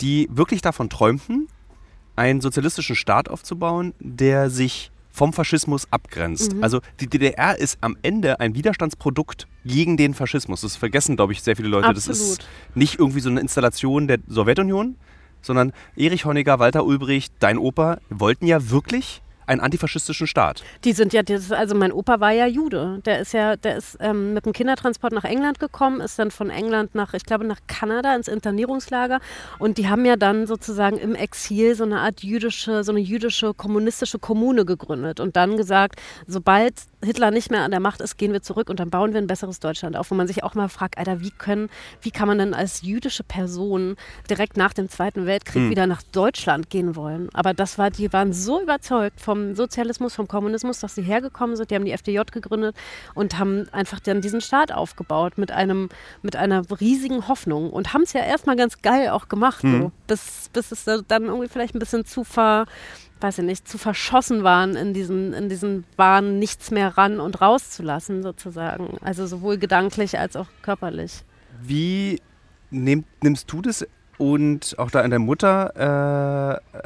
[0.01, 1.47] die wirklich davon träumten,
[2.15, 6.55] einen sozialistischen Staat aufzubauen, der sich vom Faschismus abgrenzt.
[6.55, 6.63] Mhm.
[6.63, 10.61] Also die DDR ist am Ende ein Widerstandsprodukt gegen den Faschismus.
[10.61, 11.87] Das vergessen, glaube ich, sehr viele Leute.
[11.87, 12.19] Absolut.
[12.19, 14.97] Das ist nicht irgendwie so eine Installation der Sowjetunion,
[15.41, 20.63] sondern Erich Honecker, Walter Ulbricht, dein Opa wollten ja wirklich einen antifaschistischen Staat.
[20.83, 23.01] Die sind ja, also mein Opa war ja Jude.
[23.05, 26.49] Der ist ja, der ist ähm, mit dem Kindertransport nach England gekommen, ist dann von
[26.49, 29.19] England nach, ich glaube, nach Kanada ins Internierungslager.
[29.59, 33.53] Und die haben ja dann sozusagen im Exil so eine Art jüdische, so eine jüdische
[33.53, 36.73] kommunistische Kommune gegründet und dann gesagt, sobald
[37.03, 39.27] Hitler nicht mehr an der Macht ist, gehen wir zurück und dann bauen wir ein
[39.27, 40.11] besseres Deutschland auf.
[40.11, 41.69] Wo man sich auch mal fragt, Alter, wie können,
[42.01, 43.95] wie kann man denn als jüdische Person
[44.29, 45.69] direkt nach dem Zweiten Weltkrieg hm.
[45.69, 47.29] wieder nach Deutschland gehen wollen?
[47.33, 51.71] Aber das war, die waren so überzeugt vom Sozialismus, vom Kommunismus, dass sie hergekommen sind.
[51.71, 52.75] Die haben die FDJ gegründet
[53.15, 55.89] und haben einfach dann diesen Staat aufgebaut mit einem,
[56.21, 59.81] mit einer riesigen Hoffnung und haben es ja erstmal ganz geil auch gemacht, hm.
[59.81, 62.65] so, bis, bis es dann irgendwie vielleicht ein bisschen zu ver
[63.21, 67.39] weiß ich nicht, zu verschossen waren in diesen, in diesen Bahnen, nichts mehr ran und
[67.39, 68.97] rauszulassen, sozusagen.
[69.01, 71.23] Also sowohl gedanklich als auch körperlich.
[71.61, 72.21] Wie
[72.69, 73.87] nehm, nimmst du das
[74.17, 76.77] und auch da in der Mutter, äh,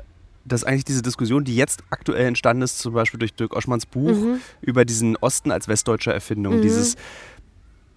[0.47, 4.11] dass eigentlich diese Diskussion, die jetzt aktuell entstanden ist, zum Beispiel durch Dirk Oschmanns Buch
[4.11, 4.39] mhm.
[4.61, 6.61] über diesen Osten als westdeutsche Erfindung, mhm.
[6.61, 6.95] dieses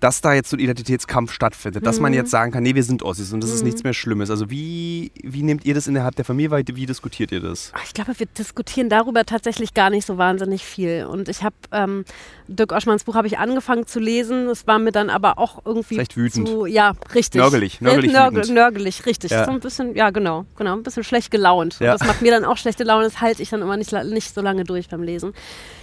[0.00, 1.85] dass da jetzt so ein Identitätskampf stattfindet, mhm.
[1.85, 2.19] dass man mhm.
[2.19, 3.57] jetzt sagen kann, nee, wir sind Ossis und das mhm.
[3.57, 4.30] ist nichts mehr Schlimmes.
[4.30, 6.75] Also wie, wie nehmt ihr das innerhalb der Familie weiter?
[6.75, 7.73] Wie diskutiert ihr das?
[7.85, 11.04] Ich glaube, wir diskutieren darüber tatsächlich gar nicht so wahnsinnig viel.
[11.04, 12.04] Und ich habe ähm,
[12.49, 14.49] Dirk Oschmanns Buch habe ich angefangen zu lesen.
[14.49, 16.49] Es war mir dann aber auch irgendwie Vielleicht wütend.
[16.49, 17.38] Zu, ja, richtig.
[17.38, 19.30] Nörgelig, nörgelig, Nörgel, nörgelig, richtig.
[19.30, 19.45] Ja.
[19.45, 21.78] So ein bisschen, ja genau, genau, ein bisschen schlecht gelaunt.
[21.78, 21.92] Ja.
[21.92, 23.04] Und das macht mir dann auch schlechte Laune.
[23.04, 25.35] Das halte ich dann immer nicht, nicht so lange durch beim Lesen.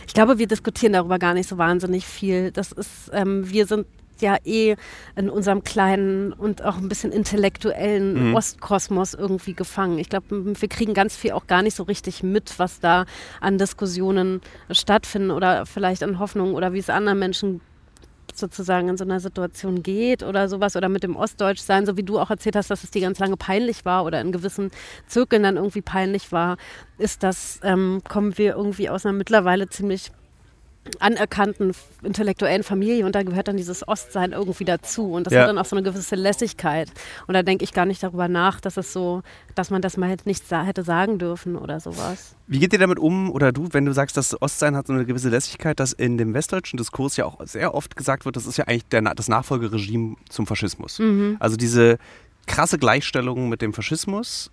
[0.07, 2.51] Ich glaube, wir diskutieren darüber gar nicht so wahnsinnig viel.
[2.51, 3.85] Das ist, ähm, wir sind
[4.21, 4.75] ja eh
[5.15, 8.35] in unserem kleinen und auch ein bisschen intellektuellen mhm.
[8.35, 9.99] Ostkosmos irgendwie gefangen.
[9.99, 13.05] Ich glaube, wir kriegen ganz viel auch gar nicht so richtig mit, was da
[13.41, 17.61] an Diskussionen stattfinden oder vielleicht an Hoffnungen oder wie es anderen Menschen
[18.39, 22.03] sozusagen in so einer Situation geht oder sowas oder mit dem Ostdeutsch sein, so wie
[22.03, 24.71] du auch erzählt hast, dass es dir ganz lange peinlich war oder in gewissen
[25.07, 26.57] Zirkeln dann irgendwie peinlich war,
[26.97, 30.11] ist das, ähm, kommen wir irgendwie aus einer mittlerweile ziemlich
[30.99, 31.73] anerkannten
[32.03, 35.41] intellektuellen Familie und da gehört dann dieses Ostsein irgendwie dazu und das ja.
[35.41, 36.89] hat dann auch so eine gewisse Lässigkeit
[37.27, 39.23] und da denke ich gar nicht darüber nach, dass es so,
[39.55, 42.35] dass man das mal nicht hätte sagen dürfen oder sowas.
[42.47, 45.05] Wie geht ihr damit um oder du, wenn du sagst, dass Ostsein hat so eine
[45.05, 48.57] gewisse Lässigkeit, dass in dem westdeutschen Diskurs ja auch sehr oft gesagt wird, das ist
[48.57, 50.99] ja eigentlich der, das Nachfolgeregime zum Faschismus.
[50.99, 51.37] Mhm.
[51.39, 51.97] Also diese
[52.45, 54.51] krasse Gleichstellung mit dem Faschismus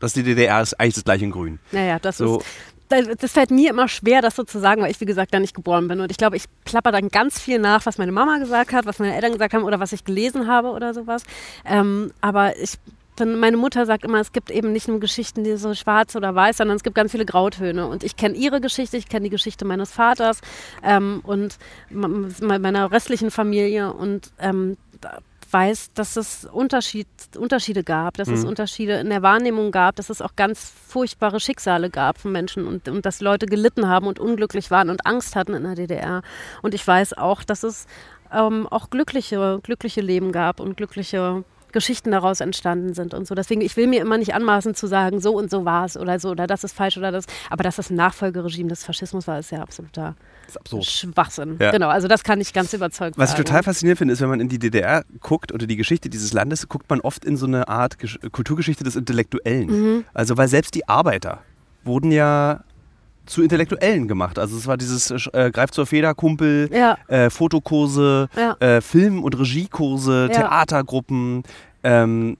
[0.00, 1.58] dass die DDR ist eigentlich das gleiche in Grün.
[1.72, 2.38] Naja, das so.
[2.38, 2.46] ist
[2.88, 5.54] das fällt mir immer schwer, das so zu sagen, weil ich, wie gesagt, da nicht
[5.54, 6.00] geboren bin.
[6.00, 8.98] Und ich glaube, ich plapper dann ganz viel nach, was meine Mama gesagt hat, was
[8.98, 11.22] meine Eltern gesagt haben oder was ich gelesen habe oder sowas.
[11.64, 12.78] Ähm, aber ich
[13.16, 16.34] bin, meine Mutter sagt immer, es gibt eben nicht nur Geschichten, die so schwarz oder
[16.34, 17.86] weiß, sondern es gibt ganz viele Grautöne.
[17.86, 20.40] Und ich kenne ihre Geschichte, ich kenne die Geschichte meines Vaters
[20.84, 21.58] ähm, und
[21.90, 23.92] meiner restlichen Familie.
[23.92, 24.76] Und ähm,
[25.50, 27.06] weiß, dass es Unterschied,
[27.36, 28.34] Unterschiede gab, dass mhm.
[28.34, 32.66] es Unterschiede in der Wahrnehmung gab, dass es auch ganz furchtbare Schicksale gab von Menschen
[32.66, 36.22] und, und dass Leute gelitten haben und unglücklich waren und Angst hatten in der DDR.
[36.62, 37.86] Und ich weiß auch, dass es
[38.32, 41.44] ähm, auch glückliche, glückliche Leben gab und glückliche
[41.76, 43.34] Geschichten daraus entstanden sind und so.
[43.34, 46.18] Deswegen, ich will mir immer nicht anmaßen zu sagen, so und so war es oder
[46.18, 47.26] so oder das ist falsch oder das.
[47.50, 50.16] Aber dass das ein Nachfolgeregime des Faschismus war, ist ja absoluter
[50.48, 51.56] ist Schwachsinn.
[51.60, 51.70] Ja.
[51.70, 53.42] Genau, also das kann ich ganz überzeugt Was sagen.
[53.42, 56.32] ich total faszinierend finde, ist, wenn man in die DDR guckt oder die Geschichte dieses
[56.32, 59.66] Landes, guckt man oft in so eine Art Gesch Kulturgeschichte des Intellektuellen.
[59.66, 60.04] Mhm.
[60.14, 61.42] Also weil selbst die Arbeiter
[61.84, 62.64] wurden ja
[63.26, 64.38] zu Intellektuellen gemacht.
[64.38, 66.96] Also es war dieses äh, Greif zur Feder, Kumpel, ja.
[67.08, 68.56] äh, Fotokurse, ja.
[68.60, 70.40] äh, Film- und Regiekurse, ja.
[70.40, 71.42] Theatergruppen.
[71.82, 72.36] Ähm,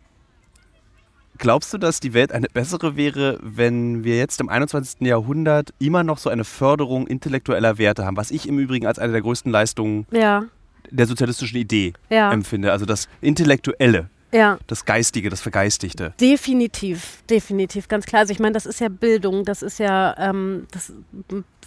[1.38, 5.06] glaubst du, dass die Welt eine bessere wäre, wenn wir jetzt im 21.
[5.06, 8.16] Jahrhundert immer noch so eine Förderung intellektueller Werte haben?
[8.16, 10.06] Was ich im Übrigen als eine der größten Leistungen
[10.90, 12.72] der sozialistischen Idee empfinde.
[12.72, 14.08] Also das Intellektuelle.
[14.36, 14.58] Ja.
[14.66, 16.12] Das Geistige, das Vergeistigte.
[16.20, 18.20] Definitiv, definitiv, ganz klar.
[18.20, 20.92] Also ich meine, das ist ja Bildung, das ist ja ähm, das,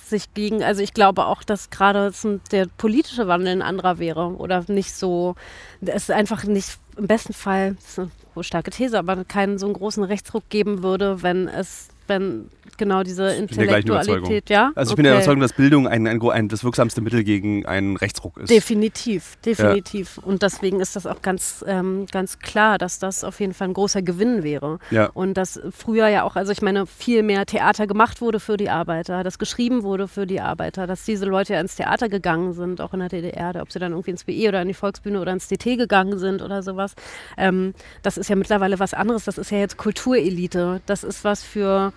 [0.08, 2.12] sich gegen, also ich glaube auch, dass gerade
[2.52, 5.36] der politische Wandel ein anderer wäre oder nicht so,
[5.82, 9.74] es einfach nicht im besten Fall, das ist eine starke These, aber keinen so einen
[9.74, 13.30] großen Rechtsruck geben würde, wenn es wenn genau diese.
[13.30, 14.72] Intellektualität, ja?
[14.76, 15.24] Also ich bin der Okay.
[15.24, 18.50] Überzeugung, dass Bildung ein, ein, ein, das wirksamste Mittel gegen einen Rechtsruck ist.
[18.50, 20.18] Definitiv, definitiv.
[20.18, 23.74] Und deswegen ist das auch ganz, ähm, ganz klar, dass das auf jeden Fall ein
[23.74, 24.80] großer Gewinn wäre.
[24.92, 25.08] Ja.
[25.14, 28.70] Und dass früher ja auch, also ich meine, viel mehr Theater gemacht wurde für die
[28.70, 32.82] Arbeiter, dass geschrieben wurde für die Arbeiter, dass diese Leute ja ins Theater gegangen sind,
[32.82, 35.34] auch in der DDR, ob sie dann irgendwie ins BE oder in die Volksbühne oder
[35.34, 36.96] ins DT gegangen sind oder sowas.
[37.38, 39.26] Ähm, das ist ja mittlerweile was anderes.
[39.26, 40.82] Das ist ja jetzt Kulturelite.
[40.86, 41.94] Das ist was für,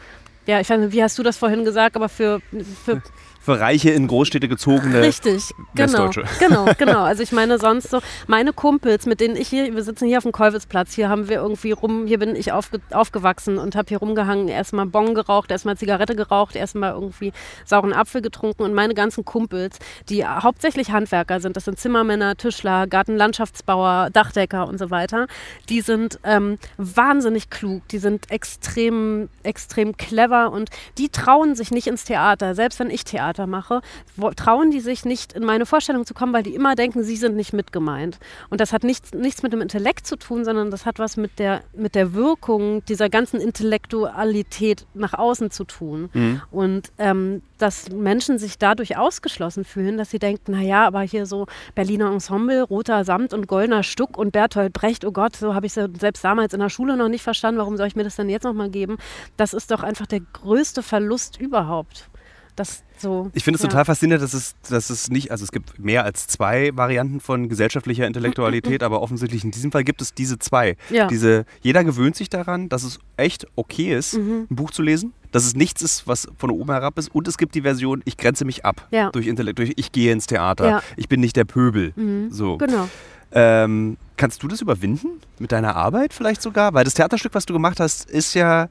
[0.46, 2.40] ja, ich weiß nicht, wie hast du das vorhin gesagt, aber für,
[2.85, 3.02] für
[3.44, 6.05] Für reiche, in Großstädte gezogene Richtig, genau.
[6.05, 6.24] Westdeutsche.
[6.38, 7.02] Genau, genau.
[7.02, 10.22] Also ich meine sonst so, meine Kumpels, mit denen ich hier, wir sitzen hier auf
[10.22, 13.98] dem Kolwitzplatz, hier haben wir irgendwie rum, hier bin ich aufge, aufgewachsen und habe hier
[13.98, 17.33] rumgehangen, erstmal Bon geraucht, erstmal Zigarette geraucht, erstmal irgendwie
[17.64, 22.87] sauren Apfel getrunken und meine ganzen Kumpels, die hauptsächlich Handwerker sind, das sind Zimmermänner, Tischler,
[22.87, 25.26] Gartenlandschaftsbauer, Dachdecker und so weiter,
[25.68, 31.88] die sind ähm, wahnsinnig klug, die sind extrem, extrem clever und die trauen sich nicht
[31.88, 33.80] ins Theater, selbst wenn ich Theater mache,
[34.16, 37.16] wo, trauen die sich nicht in meine Vorstellung zu kommen, weil die immer denken, sie
[37.16, 38.18] sind nicht mitgemeint.
[38.50, 41.38] Und das hat nichts, nichts mit dem Intellekt zu tun, sondern das hat was mit
[41.38, 46.10] der, mit der Wirkung dieser ganzen Intellektualität nach außen zu tun.
[46.50, 51.46] Und ähm, dass Menschen sich dadurch ausgeschlossen fühlen, dass sie denken, naja, aber hier so
[51.76, 55.72] Berliner Ensemble, roter Samt und goldener Stuck und Bertolt Brecht, oh Gott, so habe ich
[55.72, 58.16] es ja selbst damals in der Schule noch nicht verstanden, warum soll ich mir das
[58.16, 58.96] denn jetzt nochmal geben?
[59.36, 62.08] Das ist doch einfach der größte Verlust überhaupt.
[62.54, 63.68] Das so, Ich finde es ja.
[63.70, 67.48] total faszinierend, dass es, dass es nicht, also es gibt mehr als zwei Varianten von
[67.48, 70.76] gesellschaftlicher Intellektualität, aber offensichtlich in diesem Fall gibt es diese zwei.
[70.90, 71.06] Ja.
[71.06, 74.46] Diese, jeder gewöhnt sich daran, dass es echt okay ist, Mhm.
[74.50, 77.38] ein Buch zu lesen, dass es nichts ist, was von oben herab ist und es
[77.38, 79.10] gibt die Version, ich grenze mich ab Ja.
[79.10, 81.92] durch Intellekt, durch ich gehe ins Theater, ich bin nicht der Pöbel.
[81.96, 82.30] Mhm.
[82.30, 82.58] So.
[82.58, 82.88] Genau.
[83.32, 85.08] Ähm, kannst du das überwinden?
[85.38, 86.74] Mit deiner Arbeit vielleicht sogar?
[86.74, 88.68] Weil das Theaterstück, was du gemacht hast, ist ja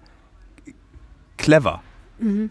[1.37, 1.81] clever.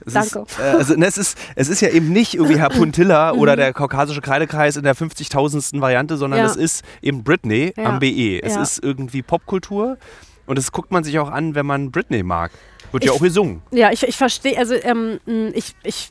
[0.05, 0.45] Es Danke.
[0.49, 3.55] Ist, äh, also, ne, es, ist, es ist ja eben nicht irgendwie Herr Puntilla oder
[3.57, 5.81] der kaukasische Kreidekreis in der 50.000.
[5.81, 6.47] Variante, sondern Ja.
[6.47, 7.85] es ist eben Britney Ja.
[7.85, 8.41] am BE.
[8.43, 8.63] Es Ja.
[8.63, 9.97] ist irgendwie Popkultur
[10.47, 12.51] und das guckt man sich auch an, wenn man Britney mag.
[12.93, 13.63] Wird ja Ich- auch gesungen.
[13.71, 16.11] Ja, ich, ich verstehe, also ähm, mh, ich, ich,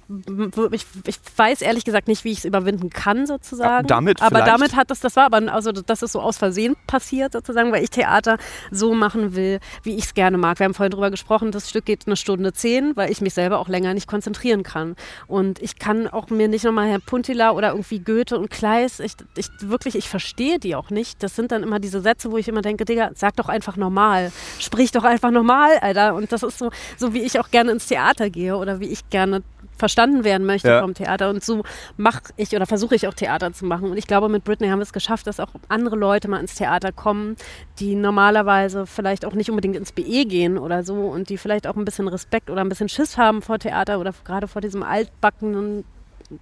[0.72, 3.88] ich, ich weiß ehrlich gesagt nicht, wie ich es überwinden kann sozusagen.
[3.88, 4.48] Ja, damit aber vielleicht.
[4.48, 7.84] damit hat das, das war aber, also das ist so aus Versehen passiert sozusagen, weil
[7.84, 8.38] ich Theater
[8.72, 10.60] so machen will, wie ich es gerne mag.
[10.60, 13.60] Wir haben vorhin drüber gesprochen, das Stück geht eine Stunde zehn, weil ich mich selber
[13.60, 14.96] auch länger nicht konzentrieren kann.
[15.28, 19.13] Und ich kann auch mir nicht nochmal Herr Puntila oder irgendwie Goethe und Kleist, ich,
[19.36, 21.22] ich wirklich, ich verstehe die auch nicht.
[21.24, 24.32] Das sind dann immer diese Sätze, wo ich immer denke, Digga, sag doch einfach normal.
[24.60, 26.15] Sprich doch einfach normal, Alter.
[26.15, 29.10] Und das ist so, so wie ich auch gerne ins Theater gehe oder wie ich
[29.10, 29.43] gerne
[29.77, 30.82] verstanden werden möchte Ja.
[30.82, 31.29] vom Theater.
[31.29, 31.63] Und so
[31.95, 33.89] mache ich oder versuche ich auch Theater zu machen.
[33.89, 36.55] Und ich glaube, mit Britney haben wir es geschafft, dass auch andere Leute mal ins
[36.55, 37.38] Theater kommen,
[37.79, 41.77] die normalerweise vielleicht auch nicht unbedingt ins BE gehen oder so und die vielleicht auch
[41.77, 45.86] ein bisschen Respekt oder ein bisschen Schiss haben vor Theater oder gerade vor diesem altbackenen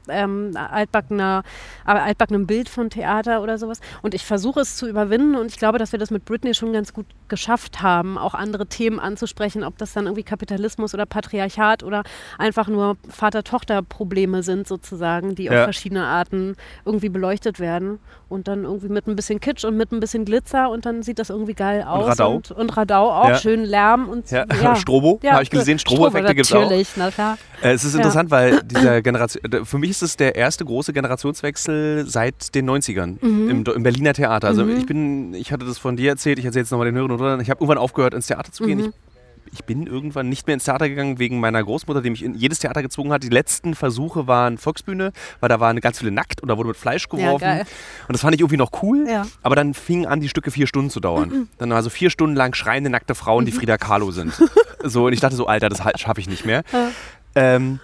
[0.10, 1.44] ähm, altbackener,
[1.86, 3.80] aber altbackenem Bild von Theater oder sowas.
[4.02, 6.74] Und ich versuche es zu überwinden und ich glaube, dass wir das mit Britney schon
[6.74, 11.84] ganz gut geschafft haben, auch andere Themen anzusprechen, ob das dann irgendwie Kapitalismus oder Patriarchat
[11.84, 12.04] oder
[12.38, 15.52] einfach nur Vater-Tochter-Probleme sind sozusagen, die Ja.
[15.60, 19.92] auf verschiedene Arten irgendwie beleuchtet werden und dann irgendwie mit ein bisschen Kitsch und mit
[19.92, 22.08] ein bisschen Glitzer und dann sieht das irgendwie geil aus.
[22.08, 22.36] Radau.
[22.36, 23.36] Und, und Radau auch, Ja.
[23.38, 24.46] schön Lärm und Ja.
[24.62, 24.76] ja.
[24.78, 25.80] Strobo, Ja, habe ich gesehen.
[25.80, 26.62] Strobo-Effekte gibt es auch.
[26.62, 27.38] Natürlich, na klar.
[27.62, 32.06] Äh, es ist interessant, weil dieser Generation, für mich ist es der erste große Generationswechsel
[32.08, 33.50] seit den 90ern Mhm.
[33.50, 34.48] im, im Berliner Theater.
[34.48, 37.12] Also ich bin, ich hatte das von dir erzählt, ich erzähle es nochmal den Hörern
[37.12, 37.40] und Hörern.
[37.42, 38.80] Ich habe irgendwann aufgehört, ins Theater zu gehen.
[38.80, 38.86] Mhm.
[38.86, 39.17] Ich,
[39.54, 42.60] ich bin irgendwann nicht mehr ins Theater gegangen wegen meiner Großmutter, die mich in jedes
[42.60, 43.24] Theater gezwungen hat.
[43.24, 46.78] Die letzten Versuche waren Volksbühne, weil da waren ganz viele nackt und da wurde mit
[46.78, 47.44] Fleisch geworfen.
[47.44, 47.66] geil.
[48.08, 49.06] und das fand ich irgendwie noch cool.
[49.10, 49.26] Ja.
[49.44, 51.48] Aber dann fingen an, die Stücke vier Stunden zu dauern.
[51.58, 54.34] Dann also vier Stunden lang schreiende nackte Frauen, die Frida Kahlo sind.
[54.84, 56.64] so, und ich dachte so, Alter, das halt- schaffe ich nicht mehr.
[56.72, 56.90] Ja.
[57.36, 57.80] Ähm,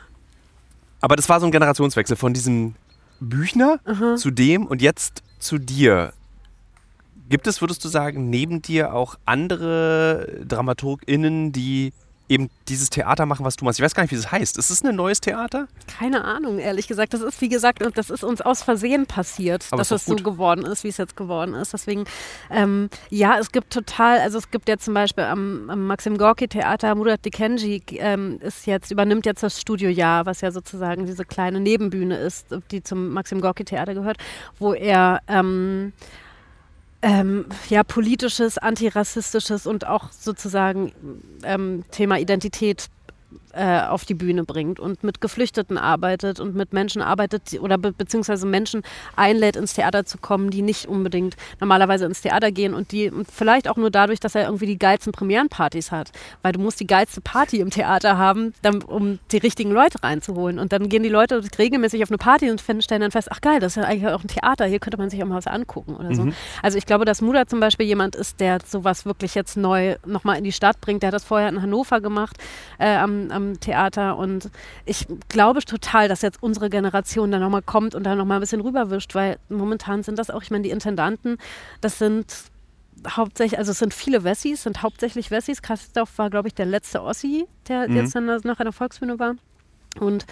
[1.02, 2.76] aber das war so ein Generationswechsel von diesem
[3.20, 3.80] Büchner
[4.18, 6.14] zu dem und jetzt zu dir.
[7.30, 11.94] Gibt es, würdest du sagen, neben dir auch andere DramaturgInnen, die
[12.30, 13.80] eben dieses Theater machen, was du machst?
[13.80, 14.58] Ich weiß gar nicht, wie das heißt.
[14.58, 15.68] Ist es ein neues Theater?
[16.00, 17.14] Keine Ahnung, ehrlich gesagt.
[17.14, 20.16] Das ist, wie gesagt, und das ist uns aus Versehen passiert, Aber dass es so
[20.16, 20.24] gut.
[20.24, 21.74] geworden ist, wie es jetzt geworden ist.
[21.74, 22.06] Deswegen,
[22.50, 26.48] ähm, ja, es gibt total, also es gibt jetzt zum Beispiel am, am Maxim Gorki
[26.48, 31.26] Theater, Murat Dikenji ähm, ist jetzt, übernimmt jetzt das Studio Jahr, was ja sozusagen diese
[31.26, 34.18] kleine Nebenbühne ist, die zum Maxim Gorki Theater gehört,
[34.60, 35.94] wo er ähm,
[37.04, 40.94] ähm, ja, politisches, antirassistisches und auch sozusagen
[41.44, 42.88] ähm, Thema Identität
[43.54, 47.92] äh, auf die Bühne bringt und mit Geflüchteten arbeitet und mit Menschen arbeitet oder be
[47.92, 48.82] beziehungsweise Menschen
[49.16, 53.30] einlädt, ins Theater zu kommen, die nicht unbedingt normalerweise ins Theater gehen und die und
[53.30, 56.12] vielleicht auch nur dadurch, dass er irgendwie die geilsten Premierenpartys hat.
[56.42, 60.60] Weil du musst die geilste Party im Theater haben, dann, um die richtigen Leute reinzuholen.
[60.60, 63.60] Und dann gehen die Leute regelmäßig auf eine Party und stellen dann fest, ach geil,
[63.60, 65.96] das ist ja eigentlich auch ein Theater, hier könnte man sich auch mal was angucken
[65.96, 66.24] oder so.
[66.24, 66.34] Mhm.
[66.62, 70.38] Also ich glaube, dass Muda zum Beispiel jemand ist, der sowas wirklich jetzt neu nochmal
[70.38, 71.04] in die Stadt bringt.
[71.04, 72.38] Der hat das vorher in Hannover gemacht,
[72.80, 74.18] äh, am, am Theater.
[74.18, 74.50] Und
[74.86, 78.62] ich glaube total, dass jetzt unsere Generation da nochmal kommt und da nochmal ein bisschen
[78.62, 81.38] rüberwischt, weil momentan sind das auch, ich meine, die Intendanten,
[81.82, 82.26] das sind
[83.08, 85.62] hauptsächlich, also es sind viele Wessis, sind hauptsächlich Wessis.
[85.62, 87.96] Kastorf war, glaube ich, der letzte Ossi, der mhm.
[87.96, 89.36] jetzt dann nach einer Volksbühne war.
[90.00, 90.26] Und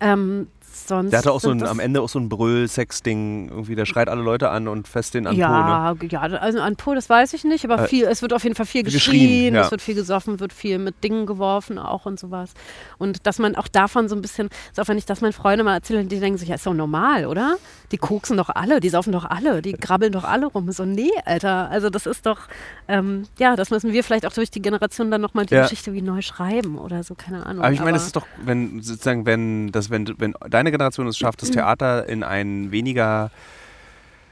[0.00, 1.10] ähm, sonst.
[1.10, 4.22] Der hatte auch so ein, am Ende auch so ein Brüll-Sex-Ding, irgendwie, der schreit alle
[4.22, 6.04] Leute an und fest den an ja, Po.
[6.04, 6.08] Ne?
[6.10, 8.54] Ja, also an Po, das weiß ich nicht, aber äh, viel, es wird auf jeden
[8.54, 9.62] Fall viel geschrien, geschrien ja.
[9.62, 12.52] es wird viel gesoffen, wird viel mit Dingen geworfen auch und sowas.
[12.98, 15.64] Und dass man auch davon so ein bisschen, ist auch wenn ich das meinen Freunden
[15.64, 17.56] mal erzähle, die denken sich, ja, ist doch normal, oder?
[17.92, 20.70] Die koksen doch alle, die saufen doch alle, die grabbeln doch alle rum.
[20.72, 22.40] So, nee, Alter, also das ist doch,
[22.88, 25.62] ähm, ja, das müssen wir vielleicht auch durch die Generation dann nochmal die ja.
[25.62, 27.62] Geschichte wie neu schreiben oder so, keine Ahnung.
[27.62, 31.18] Aber ich meine, es ist doch, wenn sozusagen, wenn das, wenn, wenn deine Generation es
[31.18, 33.30] schafft, das Theater in einen weniger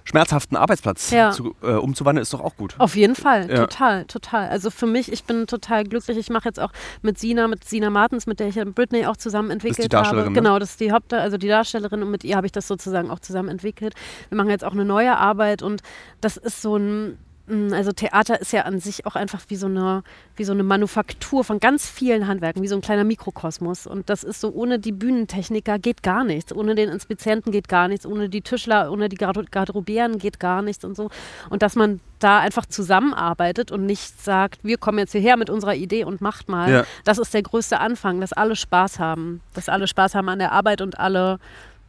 [0.04, 1.30] schmerzhaften Arbeitsplatz ja.
[1.32, 2.74] zu, äh, umzuwandeln, ist doch auch gut.
[2.78, 3.56] Auf jeden Fall, ja.
[3.56, 4.48] total, total.
[4.48, 6.18] Also für mich, ich bin total glücklich.
[6.18, 6.70] Ich mache jetzt auch
[7.02, 9.96] mit Sina, mit Sina Martens, mit der ich Britney auch zusammen entwickelt das ist die
[9.96, 10.34] Darstellerin, habe.
[10.34, 10.40] Ne?
[10.42, 13.10] Genau, das ist die Haupt, also die Darstellerin und mit ihr habe ich das sozusagen
[13.10, 13.94] auch zusammen entwickelt.
[14.28, 15.82] Wir machen jetzt auch eine neue Arbeit und
[16.20, 20.02] das ist so ein also Theater ist ja an sich auch einfach wie so eine,
[20.34, 23.86] wie so eine Manufaktur von ganz vielen Handwerken, wie so ein kleiner Mikrokosmos.
[23.86, 27.88] Und das ist so, ohne die Bühnentechniker geht gar nichts, ohne den Inspizienten geht gar
[27.88, 31.10] nichts, ohne die Tischler, ohne die Garderobieren geht gar nichts und so.
[31.50, 35.74] Und dass man da einfach zusammenarbeitet und nicht sagt, wir kommen jetzt hierher mit unserer
[35.74, 36.72] Idee und macht mal.
[36.72, 36.84] Ja.
[37.04, 39.42] Das ist der größte Anfang, dass alle Spaß haben.
[39.52, 41.38] Dass alle Spaß haben an der Arbeit und alle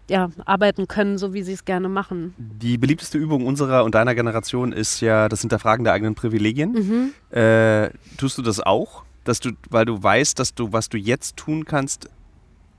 [0.09, 2.33] ja, arbeiten können, so wie sie es gerne machen.
[2.37, 6.71] Die beliebteste Übung unserer und deiner Generation ist ja das Hinterfragen der eigenen Privilegien.
[6.71, 7.37] Mhm.
[7.37, 9.03] Äh, tust du das auch?
[9.23, 12.09] Dass du, weil du weißt, dass du, was du jetzt tun kannst,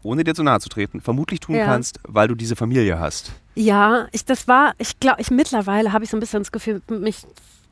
[0.03, 1.65] ohne dir zu nahe zu treten, vermutlich tun ja.
[1.65, 3.33] kannst, weil du diese Familie hast.
[3.57, 6.81] Ja, ich, das war, ich glaube, ich mittlerweile habe ich so ein bisschen das Gefühl,
[6.89, 7.27] mich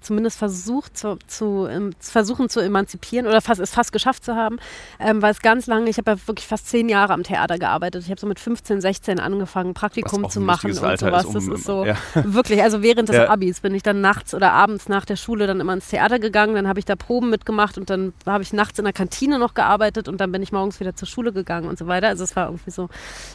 [0.05, 4.59] zumindest versucht zu, zu ähm, versuchen zu emanzipieren oder fast, es fast geschafft zu haben,
[5.01, 8.03] ähm, weil es ganz lange, ich habe ja wirklich fast zehn Jahre am Theater gearbeitet.
[8.05, 11.25] Ich habe so mit 15, 16 angefangen, Praktikum zu machen und sowas.
[11.25, 11.97] Ist, um, das ist so ja.
[12.15, 13.29] wirklich, also während des ja.
[13.29, 16.55] Abis bin ich dann nachts oder abends nach der Schule dann immer ins Theater gegangen,
[16.55, 19.55] dann habe ich da Proben mitgemacht und dann habe ich nachts in der Kantine noch
[19.55, 22.09] gearbeitet und dann bin ich morgens wieder zur Schule gegangen und so weiter.
[22.09, 22.89] Also es war irgendwie so,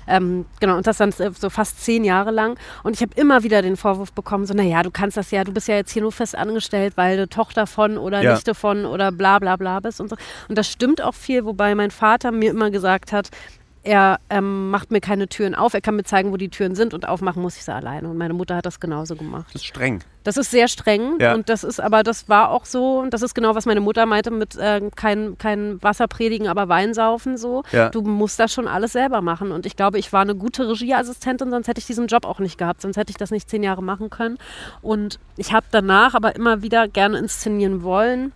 [0.07, 2.57] ähm, genau, und das dann so fast zehn Jahre lang.
[2.83, 5.51] Und ich habe immer wieder den Vorwurf bekommen, so, naja, du kannst das ja, du
[5.51, 8.33] bist ja jetzt hier nur fest angestellt angestellt, weil du Tochter von oder ja.
[8.33, 10.17] Nichte von oder bla bla bla bist und so.
[10.49, 13.29] Und das stimmt auch viel, wobei mein Vater mir immer gesagt hat,
[13.83, 16.93] er ähm, macht mir keine Türen auf, er kann mir zeigen, wo die Türen sind
[16.93, 18.09] und aufmachen muss ich sie alleine.
[18.09, 19.47] Und meine Mutter hat das genauso gemacht.
[19.53, 19.99] Das ist streng.
[20.23, 21.33] Das ist sehr streng ja.
[21.33, 24.05] und das ist aber, das war auch so, und das ist genau, was meine Mutter
[24.05, 27.63] meinte mit äh, kein, kein Wasser predigen, aber Wein saufen so.
[27.71, 27.89] Ja.
[27.89, 31.49] Du musst das schon alles selber machen und ich glaube, ich war eine gute Regieassistentin,
[31.49, 33.81] sonst hätte ich diesen Job auch nicht gehabt, sonst hätte ich das nicht zehn Jahre
[33.81, 34.37] machen können.
[34.81, 38.33] Und ich habe danach aber immer wieder gerne inszenieren wollen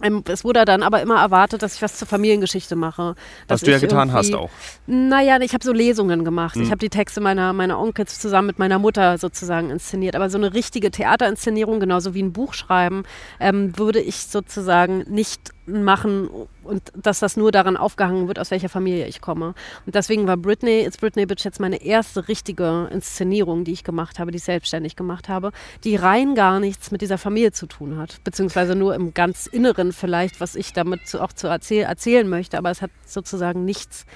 [0.00, 3.14] es wurde dann aber immer erwartet, dass ich was zur Familiengeschichte mache.
[3.48, 4.50] Was du ja getan hast auch.
[4.86, 6.54] Naja, ich habe so Lesungen gemacht.
[6.54, 6.62] Hm.
[6.62, 10.14] Ich habe die Texte meiner, meiner Onkels zusammen mit meiner Mutter sozusagen inszeniert.
[10.14, 13.02] Aber so eine richtige Theaterinszenierung, genauso wie ein Buch schreiben,
[13.40, 16.28] ähm, würde ich sozusagen nicht machen
[16.64, 19.54] und dass das nur daran aufgehangen wird, aus welcher Familie ich komme.
[19.86, 24.18] Und deswegen war Britney, It's Britney Bitch jetzt meine erste richtige Inszenierung, die ich gemacht
[24.18, 25.52] habe, die ich selbstständig gemacht habe,
[25.84, 28.22] die rein gar nichts mit dieser Familie zu tun hat.
[28.24, 32.58] Beziehungsweise nur im ganz Inneren vielleicht, was ich damit zu, auch zu erzähl erzählen möchte,
[32.58, 34.06] aber es hat sozusagen nichts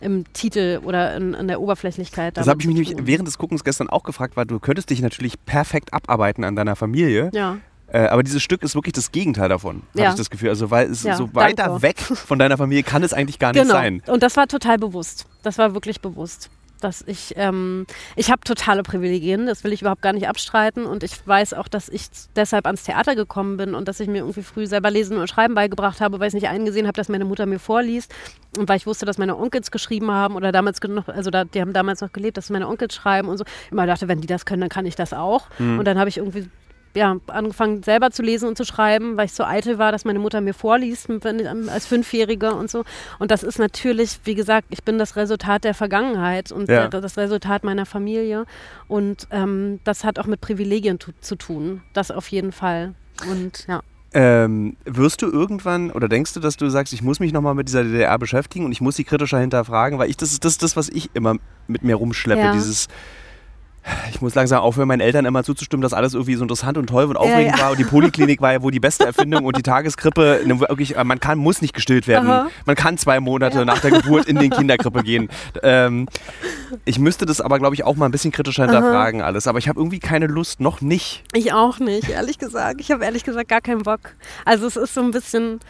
[0.00, 2.36] im Titel oder in, in der Oberflächlichkeit.
[2.36, 5.00] Das habe ich mich nämlich während des Guckens gestern auch gefragt, weil du könntest dich
[5.00, 7.30] natürlich perfekt abarbeiten an deiner Familie.
[7.32, 7.58] Ja.
[7.94, 10.06] Äh, aber dieses Stück ist wirklich das Gegenteil davon, ja.
[10.06, 10.48] habe ich das Gefühl.
[10.48, 11.82] Also weil es ja, so weiter danke.
[11.82, 13.74] weg von deiner Familie kann es eigentlich gar nicht genau.
[13.74, 14.02] sein.
[14.08, 15.26] Und das war total bewusst.
[15.44, 16.50] Das war wirklich bewusst.
[16.80, 20.86] Dass ich, ähm, ich habe totale Privilegien, das will ich überhaupt gar nicht abstreiten.
[20.86, 24.18] Und ich weiß auch, dass ich deshalb ans Theater gekommen bin und dass ich mir
[24.18, 27.24] irgendwie früh selber Lesen und Schreiben beigebracht habe, weil ich nicht eingesehen habe, dass meine
[27.24, 28.12] Mutter mir vorliest.
[28.58, 31.60] Und weil ich wusste, dass meine Onkels geschrieben haben oder damals noch, also da, die
[31.60, 33.44] haben damals noch gelebt, dass meine Onkels schreiben und so.
[33.66, 35.46] Ich immer dachte, wenn die das können, dann kann ich das auch.
[35.60, 35.78] Mhm.
[35.78, 36.50] Und dann habe ich irgendwie
[36.94, 40.18] ja, angefangen selber zu lesen und zu schreiben, weil ich so eitel war, dass meine
[40.18, 41.08] Mutter mir vorliest
[41.68, 42.84] als Fünfjährige und so.
[43.18, 46.88] Und das ist natürlich, wie gesagt, ich bin das Resultat der Vergangenheit und ja.
[46.88, 48.46] der, das Resultat meiner Familie.
[48.86, 51.82] Und ähm, das hat auch mit Privilegien zu tun.
[51.92, 52.94] Das auf jeden Fall.
[53.30, 53.80] Und ja.
[54.16, 57.66] Ähm, wirst du irgendwann oder denkst du, dass du sagst, ich muss mich nochmal mit
[57.66, 60.76] dieser DDR beschäftigen und ich muss sie kritischer hinterfragen, weil ich das ist das, das
[60.76, 61.34] was ich immer
[61.66, 62.52] mit mir rumschleppe, Ja.
[62.52, 62.86] dieses
[64.10, 67.04] ich muss langsam aufhören, meinen Eltern immer zuzustimmen, dass alles irgendwie so interessant und toll
[67.04, 67.64] und aufregend ja.
[67.64, 67.70] war.
[67.72, 71.20] Und die Poliklinik war ja wohl die beste Erfindung und die Tageskrippe, wirklich, äh, man
[71.20, 72.28] kann, muss nicht gestillt werden.
[72.28, 72.48] Aha.
[72.64, 75.28] Man kann zwei Monate nach der Geburt in den Kinderkrippe gehen.
[75.62, 76.08] Ähm,
[76.84, 79.46] ich müsste das aber, glaube ich, auch mal ein bisschen kritischer hinterfragen alles.
[79.46, 81.24] Aber ich habe irgendwie keine Lust, noch nicht.
[81.34, 82.80] Ich auch nicht, ehrlich gesagt.
[82.80, 84.14] Ich habe ehrlich gesagt gar keinen Bock.
[84.44, 85.60] Also es ist so ein bisschen.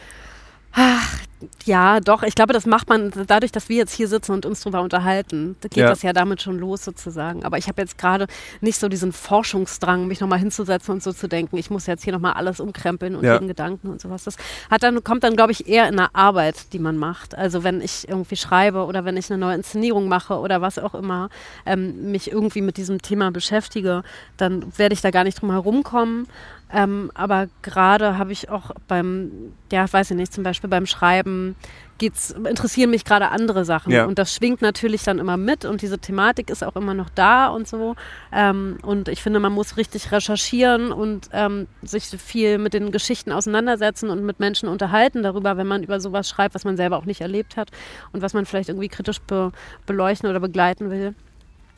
[0.71, 1.19] Ach,
[1.65, 2.23] ja, doch.
[2.23, 5.55] Ich glaube, das macht man dadurch, dass wir jetzt hier sitzen und uns drüber unterhalten.
[5.61, 5.89] Da geht Ja.
[5.89, 7.43] das ja damit schon los sozusagen.
[7.45, 8.27] Aber ich habe jetzt gerade
[8.61, 12.13] nicht so diesen Forschungsdrang, mich nochmal hinzusetzen und so zu denken, ich muss jetzt hier
[12.13, 13.33] nochmal alles umkrempeln und Ja.
[13.33, 14.23] jeden Gedanken und sowas.
[14.23, 14.35] Das
[14.69, 17.35] hat dann, kommt dann, glaube ich, eher in der Arbeit, die man macht.
[17.35, 20.95] Also wenn ich irgendwie schreibe oder wenn ich eine neue Inszenierung mache oder was auch
[20.95, 21.29] immer,
[21.65, 24.03] ähm, mich irgendwie mit diesem Thema beschäftige,
[24.37, 26.27] dann werde ich da gar nicht drum herumkommen.
[26.73, 31.55] Ähm, aber gerade habe ich auch beim, ja, weiß ich nicht, zum Beispiel beim Schreiben
[31.97, 33.93] geht's, interessieren mich gerade andere Sachen.
[33.93, 34.05] Ja.
[34.05, 37.47] Und das schwingt natürlich dann immer mit und diese Thematik ist auch immer noch da
[37.47, 37.95] und so.
[38.33, 43.31] Ähm, und ich finde, man muss richtig recherchieren und ähm, sich viel mit den Geschichten
[43.31, 47.05] auseinandersetzen und mit Menschen unterhalten darüber, wenn man über sowas schreibt, was man selber auch
[47.05, 47.69] nicht erlebt hat
[48.11, 49.51] und was man vielleicht irgendwie kritisch be
[49.85, 51.13] beleuchten oder begleiten will.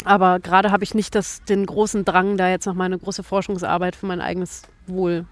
[0.06, 3.23] Aber gerade habe ich nicht das, den großen Drang, da jetzt noch mal eine große
[3.23, 5.26] Forschungsarbeit für mein eigenes Wohl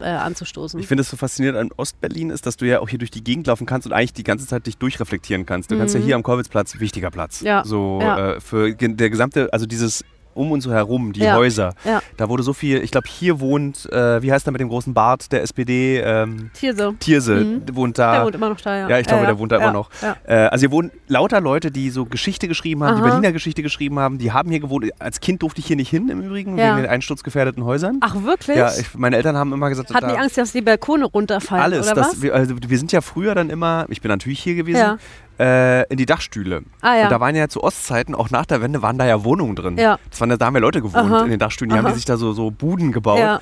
[0.00, 0.78] äh, anzustoßen.
[0.80, 3.22] Ich finde es so faszinierend an Ostberlin ist, dass du ja auch hier durch die
[3.22, 5.70] Gegend laufen kannst und eigentlich die ganze Zeit dich durchreflektieren kannst.
[5.70, 7.40] Du kannst ja hier am Kollwitzplatz, wichtiger Platz.
[7.42, 7.46] Mhm.
[7.46, 8.32] Ja, So ja.
[8.32, 10.04] Äh, für der gesamte, also dieses
[10.34, 11.74] um uns herum, die Ja, Häuser.
[11.84, 12.00] ja.
[12.16, 14.92] Da wurde so viel, ich glaube, hier wohnt, äh, wie heißt der mit dem großen
[14.94, 16.00] Bart der SPD?
[16.00, 16.92] Ähm, Hier so.
[16.98, 17.62] Thierse Mhm.
[17.72, 18.12] wohnt da.
[18.16, 18.88] Der wohnt immer noch da, ja.
[18.88, 19.90] Ja, ich glaube, der wohnt da ja, immer noch.
[20.02, 20.16] Ja.
[20.26, 23.10] Äh, also hier wohnen lauter Leute, die so Geschichte geschrieben haben, die Aha.
[23.10, 24.90] Berliner Geschichte geschrieben haben, die haben hier gewohnt.
[24.98, 26.72] Als Kind durfte ich hier nicht hin im Übrigen, Ja.
[26.76, 27.98] wegen den einsturzgefährdeten Häusern.
[28.00, 28.56] Ach, wirklich?
[28.56, 31.86] ja, ich, meine Eltern haben immer gesagt, Hatten die Angst, dass die Balkone runterfallen, alles.
[31.86, 32.22] oder das, was?
[32.22, 34.98] Wir, also wir sind ja früher dann immer, ich bin natürlich hier gewesen, Ja.
[35.38, 36.62] Äh, in die Dachstühle.
[36.80, 37.02] Ah, ja.
[37.04, 39.76] Und da waren ja zu Ostzeiten, auch nach der Wende, waren da ja Wohnungen drin.
[39.78, 39.98] Ja.
[40.10, 41.24] Das waren, da haben ja Leute gewohnt Aha.
[41.24, 41.70] in den Dachstühlen.
[41.70, 41.92] Die haben Aha.
[41.92, 43.18] die sich da so, so Buden gebaut.
[43.18, 43.40] ja.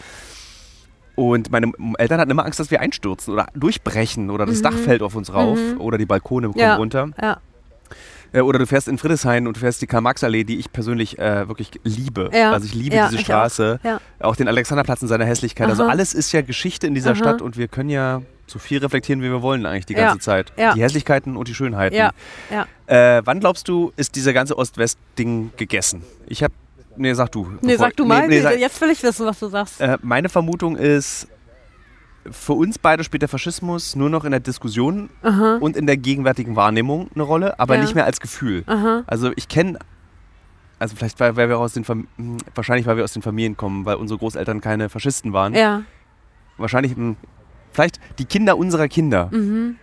[1.14, 5.02] Und meine Eltern hatten immer Angst, dass wir einstürzen oder durchbrechen oder das Dach fällt
[5.02, 6.60] auf uns rauf oder die Balkone kommen Mhm.
[6.60, 6.76] Ja.
[6.76, 7.08] runter.
[7.20, 7.36] ja.
[8.34, 11.46] Äh, Oder du fährst in Friedrichshain und du fährst die Karl-Marx-Allee, die ich persönlich äh,
[11.48, 12.30] wirklich liebe.
[12.32, 12.52] Ja.
[12.52, 13.78] Also ich liebe Ja, diese ich Straße.
[13.82, 13.84] auch.
[13.86, 14.00] Ja.
[14.20, 15.68] Auch den Alexanderplatz in seiner Hässlichkeit.
[15.68, 15.90] Also Aha.
[15.90, 17.16] alles ist ja Geschichte in dieser Aha.
[17.16, 20.08] Stadt und wir können ja so viel reflektieren, wie wir wollen eigentlich die Ja.
[20.08, 20.52] ganze Zeit.
[20.58, 20.74] Ja.
[20.74, 21.96] Die Hässlichkeiten und die Schönheiten.
[21.96, 22.10] Ja.
[22.50, 22.66] ja.
[22.86, 26.02] Äh, wann glaubst du, ist dieser ganze Ost-West-Ding gegessen?
[26.26, 26.52] Ich habe,
[26.96, 27.50] nee, sag du.
[27.62, 28.28] Nee, sag du mal.
[28.28, 29.80] nee, sag- Jetzt will ich wissen, was du sagst.
[29.80, 31.28] äh, meine Vermutung ist,
[32.30, 35.56] für uns beide spielt der Faschismus nur noch in der Diskussion Aha.
[35.60, 37.80] und in der gegenwärtigen Wahrnehmung eine Rolle, aber Ja.
[37.82, 38.62] nicht mehr als Gefühl.
[38.66, 39.02] Aha.
[39.06, 39.78] Also ich kenne,
[40.78, 42.06] also vielleicht weil, weil wir aus den Fam
[42.54, 45.54] wahrscheinlich weil wir aus den Familien kommen, weil unsere Großeltern keine Faschisten waren.
[45.54, 45.82] Ja.
[46.58, 46.94] Wahrscheinlich
[47.72, 49.76] vielleicht die Kinder unserer Kinder, Mhm.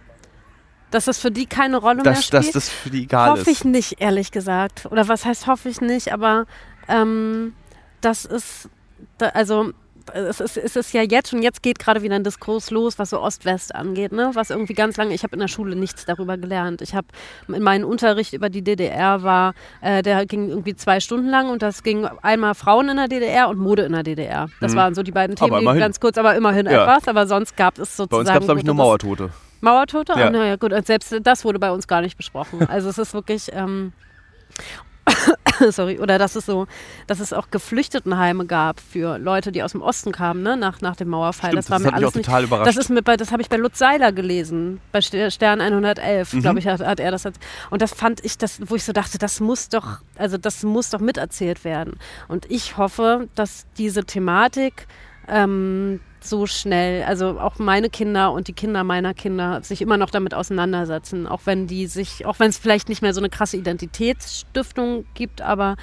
[0.92, 2.46] Dass das für die keine Rolle mehr dass, spielt?
[2.46, 3.66] dass das für die egal hoffe ich ist.
[3.66, 4.88] nicht, ehrlich gesagt.
[4.88, 6.48] Oder was heißt hoffe ich nicht, aber
[6.88, 7.54] ähm,
[8.02, 8.70] das ist,
[9.20, 9.72] da, also
[10.14, 13.10] es ist, es ist ja jetzt schon, jetzt geht gerade wieder ein Diskurs los, was
[13.12, 14.32] so Ost-West angeht, ne?
[14.34, 16.82] was irgendwie ganz lange, ich habe in der Schule nichts darüber gelernt.
[16.82, 17.08] Ich habe
[17.48, 21.62] in meinem Unterricht über die DDR war, äh, der ging irgendwie zwei Stunden lang und
[21.62, 24.48] das ging einmal Frauen in der DDR und Mode in der DDR.
[24.62, 24.78] Das Mhm.
[24.78, 26.84] waren so die beiden Themen, Aber die ganz kurz, aber immerhin Ja.
[26.84, 28.20] etwas, aber sonst gab es Bei sozusagen...
[28.22, 29.30] uns gab es, glaube ich, nur Mauertote.
[29.62, 30.14] Mauertote?
[30.18, 30.28] Ja.
[30.28, 32.68] Ah, naja, gut, und selbst das wurde bei uns gar nicht besprochen.
[32.70, 33.92] Also es ist wirklich, ähm,
[35.72, 36.68] sorry, oder dass es so,
[37.08, 40.96] dass es auch Geflüchtetenheime gab für Leute, die aus dem Osten kamen, ne, nach, nach
[40.96, 41.50] dem Mauerfall.
[41.52, 42.26] Stimmt, das war das mir hat mich alles auch nicht.
[42.26, 42.68] total überrascht.
[42.68, 46.34] Das ist mit bei, das habe ich bei Lutz Seiler gelesen, bei Ster- Stern 111,
[46.34, 46.42] Mhm.
[46.42, 47.26] glaube ich, hat, hat er das.
[47.70, 50.90] Und das fand ich, das, wo ich so dachte, das muss doch, also das muss
[50.90, 51.98] doch miterzählt werden.
[52.28, 54.88] Und ich hoffe, dass diese Thematik
[55.28, 60.10] ähm, so schnell, also auch meine Kinder und die Kinder meiner Kinder sich immer noch
[60.10, 63.58] damit auseinandersetzen, auch wenn die sich, auch wenn es vielleicht nicht mehr so eine krasse
[63.58, 65.76] Identitätsstiftung gibt, aber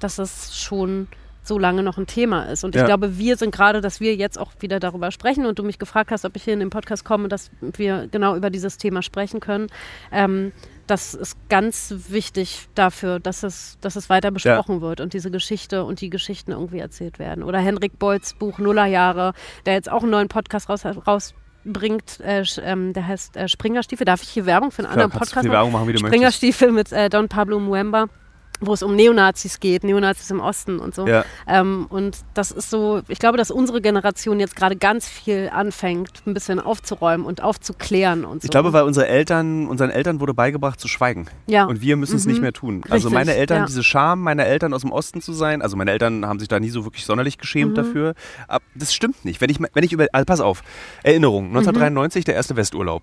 [0.00, 1.08] dass es schon
[1.42, 2.64] so lange noch ein Thema ist.
[2.64, 2.86] Und ich Ja.
[2.86, 6.10] glaube, wir sind gerade, dass wir jetzt auch wieder darüber sprechen und du mich gefragt
[6.10, 9.40] hast, ob ich hier in den Podcast komme, dass wir genau über dieses Thema sprechen
[9.40, 9.66] können.
[10.10, 10.52] Ähm,
[10.86, 15.84] das ist ganz wichtig dafür, dass es, dass es weiter besprochen wird und diese Geschichte
[15.84, 17.42] und die Geschichten irgendwie erzählt werden.
[17.42, 19.32] Oder Henrik Beutz Buch Nullerjahre,
[19.66, 24.04] der jetzt auch einen neuen Podcast raus, rausbringt, äh, ähm, der heißt äh, Springerstiefel.
[24.04, 26.14] Darf ich hier Werbung für einen Klar, anderen Podcast viel Werbung machen, wie du möchtest.
[26.14, 28.06] Springerstiefel mit äh, Don Pablo Muemba.
[28.60, 31.06] Wo es um Neonazis geht, Neonazis im Osten und so.
[31.06, 31.24] Ja.
[31.46, 36.22] Ähm, und das ist so, ich glaube, dass unsere Generation jetzt gerade ganz viel anfängt,
[36.26, 38.46] ein bisschen aufzuräumen und aufzuklären und so.
[38.46, 41.26] Ich glaube, weil unsere Eltern, unseren Eltern wurde beigebracht zu schweigen.
[41.46, 41.64] Ja.
[41.64, 42.42] Und wir müssen es nicht Mhm.
[42.42, 42.82] mehr tun.
[42.88, 43.66] Also Richtig, meine Eltern, ja.
[43.66, 46.60] diese Scham meiner Eltern aus dem Osten zu sein, also meine Eltern haben sich da
[46.60, 47.74] nie so wirklich sonderlich geschämt Mhm.
[47.76, 48.14] dafür.
[48.48, 49.40] Aber das stimmt nicht.
[49.40, 50.62] Wenn ich, wenn ich über, also pass auf,
[51.02, 51.56] Erinnerung, Mhm.
[51.58, 53.02] 1993 der erste Westurlaub.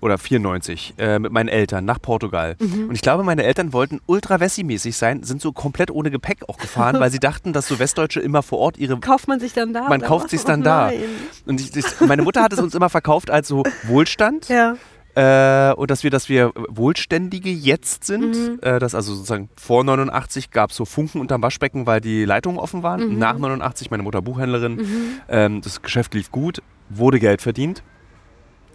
[0.00, 2.56] Oder 94 äh, mit meinen Eltern nach Portugal.
[2.58, 2.88] Mhm.
[2.88, 6.56] Und ich glaube, meine Eltern wollten ultra Wessi-mäßig sein, sind so komplett ohne Gepäck auch
[6.56, 9.74] gefahren, weil sie dachten, dass so Westdeutsche immer vor Ort ihre kauft man sich dann
[9.74, 9.88] da?
[9.88, 10.86] man kauft sich Oh dann da.
[10.86, 11.00] nein.
[11.46, 14.76] Und ich, das, meine Mutter hat es uns immer verkauft als so Wohlstand Ja.
[15.14, 18.34] äh, und dass wir, dass wir Wohlständige jetzt sind.
[18.36, 18.58] Mhm.
[18.62, 22.58] Äh, dass also sozusagen vor 89 gab es so Funken unterm Waschbecken, weil die Leitungen
[22.58, 23.06] offen waren.
[23.12, 23.18] Mhm.
[23.18, 24.80] Nach 89, meine Mutter Buchhändlerin,
[25.28, 27.82] ähm, das Geschäft lief gut, wurde Geld verdient.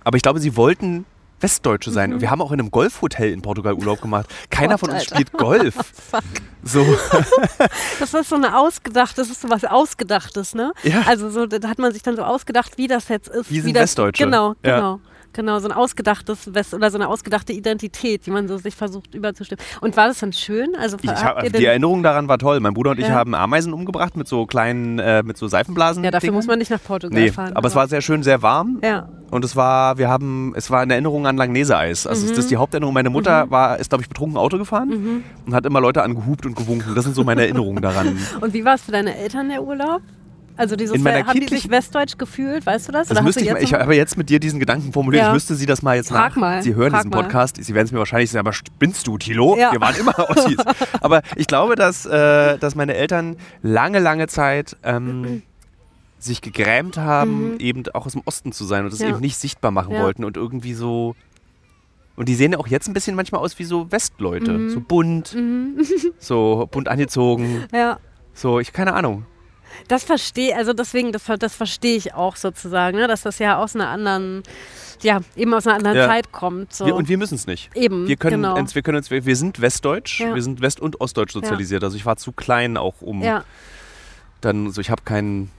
[0.04, 1.06] Aber ich glaube, sie wollten
[1.46, 2.14] Westdeutsche sein.
[2.14, 4.28] Und wir haben auch in einem Golfhotel in Portugal Urlaub gemacht.
[4.50, 4.72] Keiner Mhm.
[4.72, 5.16] Gott, von uns Alter.
[5.16, 5.76] spielt Golf.
[6.64, 6.84] so,
[8.00, 10.74] Das ist so eine ausgedacht, das ist so was Ausgedachtes, ne?
[10.84, 11.04] Ja.
[11.06, 13.50] Also so, da hat man sich dann so ausgedacht, wie das jetzt ist.
[13.52, 14.24] Wie sind das, Westdeutsche.
[14.24, 14.76] Genau, Ja.
[14.78, 15.00] genau.
[15.36, 19.14] Genau, so ein ausgedachtes West oder so eine ausgedachte Identität, die man so sich versucht
[19.14, 19.62] überzustimmen.
[19.82, 20.76] Und war das dann schön?
[20.80, 22.62] Also ich hab, die Erinnerung daran war toll.
[22.62, 23.14] Mein Bruder und ich Ja.
[23.16, 26.04] haben Ameisen umgebracht mit so kleinen, äh, mit so Seifenblasen.
[26.06, 26.36] Ja, dafür Dingern.
[26.36, 27.52] muss man nicht nach Portugal Nee, fahren.
[27.54, 28.80] aber es war sehr schön, sehr warm.
[28.82, 29.10] Ja.
[29.30, 32.08] Und es war, wir haben, es war eine Erinnerung an Langnese-Eis.
[32.08, 32.94] Also das ist die Haupterinnerung.
[32.94, 36.56] Meine Mutter war, ist, glaube ich, betrunken Auto gefahren und hat immer Leute angehupt und
[36.56, 36.96] gewunken.
[36.96, 38.18] Das sind so meine Erinnerungen daran.
[38.42, 40.02] Und wie war es für deine Eltern der Urlaub?
[40.58, 43.10] Also dieses, In meiner haben die sich westdeutsch gefühlt, weißt du das?
[43.10, 45.24] Das müsste ich, mal- ich habe jetzt mit dir diesen Gedanken formuliert.
[45.24, 45.30] Ja.
[45.30, 46.36] Ich müsste Sie das mal jetzt Frag nach.
[46.38, 47.24] mal, Sie hören diesen mal.
[47.24, 47.58] Podcast.
[47.62, 49.58] Sie werden es mir wahrscheinlich sagen, aber spinnst du, Tilo?
[49.58, 49.72] Ja.
[49.74, 50.58] Wir waren immer Ossis.
[51.02, 55.42] aber ich glaube, dass, äh, dass meine Eltern lange, lange Zeit ähm,
[56.20, 59.06] sich gegrämt haben, eben auch aus dem Osten zu sein und das Mhm.
[59.06, 59.12] Ja.
[59.12, 61.16] eben nicht sichtbar machen wollten und irgendwie so.
[62.16, 64.54] Und die sehen ja auch jetzt ein bisschen manchmal aus wie so Westleute.
[64.54, 64.70] Mhm.
[64.70, 65.36] So bunt,
[66.20, 67.66] so bunt angezogen.
[67.74, 68.00] Ja.
[68.34, 69.26] So, ich keine Ahnung.
[69.88, 73.08] Das verstehe, also deswegen, das, das verstehe ich auch sozusagen, ne?
[73.08, 74.44] dass das ja aus einer anderen,
[75.02, 76.08] ja, eben aus einer anderen Ja.
[76.08, 76.74] Zeit kommt.
[76.74, 76.86] So.
[76.86, 77.70] Wir, und wir müssen es nicht.
[77.76, 78.56] eben, Wir können, genau.
[78.56, 80.34] wir können uns, wir, wir sind westdeutsch, Ja.
[80.34, 81.84] wir sind west- und ostdeutsch sozialisiert.
[81.84, 83.22] Also ich war zu klein auch um
[84.42, 85.52] dann so, ich habe keinen,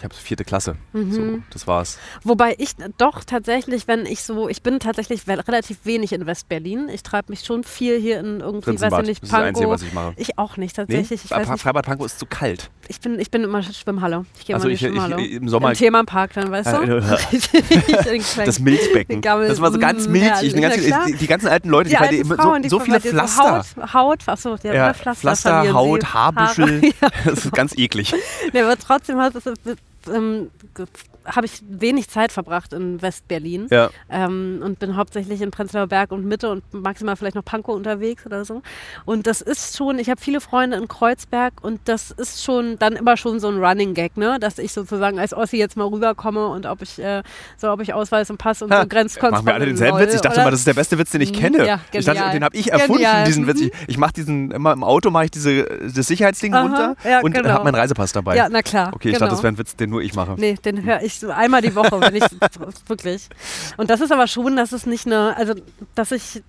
[0.00, 0.76] ich habe vierte Klasse.
[0.94, 1.12] Mhm.
[1.12, 1.98] So, das war's.
[2.24, 6.88] Wobei ich doch tatsächlich, wenn ich so, ich bin tatsächlich relativ wenig in Westberlin.
[6.88, 9.66] Ich treibe mich schon viel hier in irgendwie, weiß ich nicht, das ist das Einzige,
[9.66, 9.74] Pankow.
[9.74, 10.12] was ich mache.
[10.16, 10.84] Ich auch nicht Nee?
[10.86, 11.24] tatsächlich.
[11.24, 12.70] Ich, Fra- nicht, Freibad Pankow ist zu kalt.
[12.88, 14.24] ich, bin, ich bin immer Schwimmhalle.
[14.38, 15.26] Ich gehe Also immer in die ich- ich- Schwimmhalle.
[15.26, 16.78] im Sommer- Im Themenpark dann, weißt du?
[16.80, 17.20] Klein.
[18.46, 19.20] Das Milchbecken.
[19.20, 20.54] Das war so ganz Mm, milchig.
[20.54, 22.80] Die, ganze, die, die ganzen alten Leute, die, die die immer Frauen, so, die so
[22.80, 23.62] viele Pflaster.
[23.76, 26.14] So Haut, Haut, achso, ja, ja, Pflaster, Pflaster, Haut.
[26.14, 26.80] Haarbüschel.
[27.00, 28.14] Ja, Das ist ganz eklig.
[28.52, 29.44] Nee, aber trotzdem hat es,
[30.08, 30.86] ähm, ge-
[31.34, 33.90] habe ich wenig Zeit verbracht in West-Berlin Ja.
[34.10, 38.26] ähm, und bin hauptsächlich in Prenzlauer Berg und Mitte und maximal vielleicht noch Pankow unterwegs
[38.26, 38.62] oder so.
[39.04, 42.94] Und das ist schon, ich habe viele Freunde in Kreuzberg und das ist schon dann
[42.94, 44.38] immer schon so ein Running Gag, ne?
[44.40, 47.22] dass ich sozusagen als Ossi jetzt mal rüberkomme und ob ich äh,
[47.56, 49.32] so, ob ich Ausweis und Pass und Ha, so Grenzkontrollen.
[49.32, 50.14] Machen wir alle denselben Witz.
[50.14, 50.44] Ich dachte oder?
[50.44, 51.66] mal, das ist der beste Witz, den ich Mhm, kenne.
[51.66, 53.24] ja, ich dachte, den habe ich erfunden, Genial.
[53.24, 53.60] diesen Witz.
[53.60, 57.20] Ich, ich mache diesen, immer im Auto mache ich diese, das Sicherheitsding Aha, runter ja,
[57.20, 57.48] und genau.
[57.50, 58.36] habe meinen Reisepass dabei.
[58.36, 58.90] Ja, na klar.
[58.94, 59.26] Okay, ich genau.
[59.26, 60.34] dachte, das wäre ein Witz, den nur ich mache.
[60.38, 62.24] Nee, den höre ich so einmal die Woche, wenn ich
[62.88, 63.28] wirklich.
[63.76, 65.54] Und das ist aber schon, dass es nicht eine, also
[65.94, 66.42] dass ich,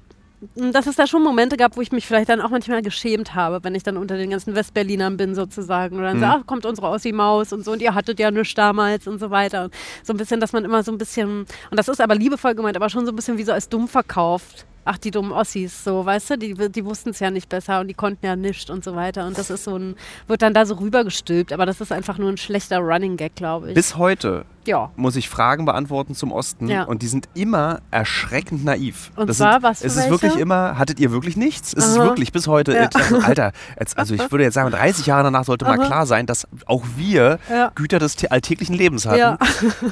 [0.55, 3.63] dass es da schon Momente gab, wo ich mich vielleicht dann auch manchmal geschämt habe,
[3.63, 5.97] wenn ich dann unter den ganzen Westberlinern bin sozusagen.
[5.97, 6.21] Und dann Mhm.
[6.21, 9.29] so, ach, kommt unsere Ossi-Maus und so und ihr hattet ja nichts damals und so
[9.29, 9.65] weiter.
[9.65, 12.55] Und so ein bisschen, dass man immer so ein bisschen, und das ist aber liebevoll
[12.55, 14.65] gemeint, aber schon so ein bisschen wie so als dumm verkauft.
[14.83, 17.87] Ach, die dummen Ossis, so, weißt du, die, die wussten es ja nicht besser und
[17.87, 19.27] die konnten ja nichts und so weiter.
[19.27, 19.95] Und das ist so ein,
[20.27, 23.69] wird dann da so rübergestülpt, aber das ist einfach nur ein schlechter Running Gag, glaube
[23.69, 23.75] ich.
[23.75, 24.89] Bis heute ja.
[24.95, 26.83] muss ich Fragen beantworten zum Osten Ja.
[26.85, 29.11] und die sind immer erschreckend naiv.
[29.15, 30.11] Und das zwar, sind, was für Es ist welche?
[30.11, 31.73] wirklich immer, hattet ihr wirklich nichts?
[31.73, 32.05] Es ist Aha.
[32.05, 32.87] wirklich bis heute, Ja.
[32.87, 35.85] dachte, Alter, jetzt, also ich würde jetzt sagen, 30 Jahre danach sollte mal Aha.
[35.85, 37.37] klar sein, dass auch wir.
[37.75, 39.37] Güter des tä- alltäglichen Lebens hatten.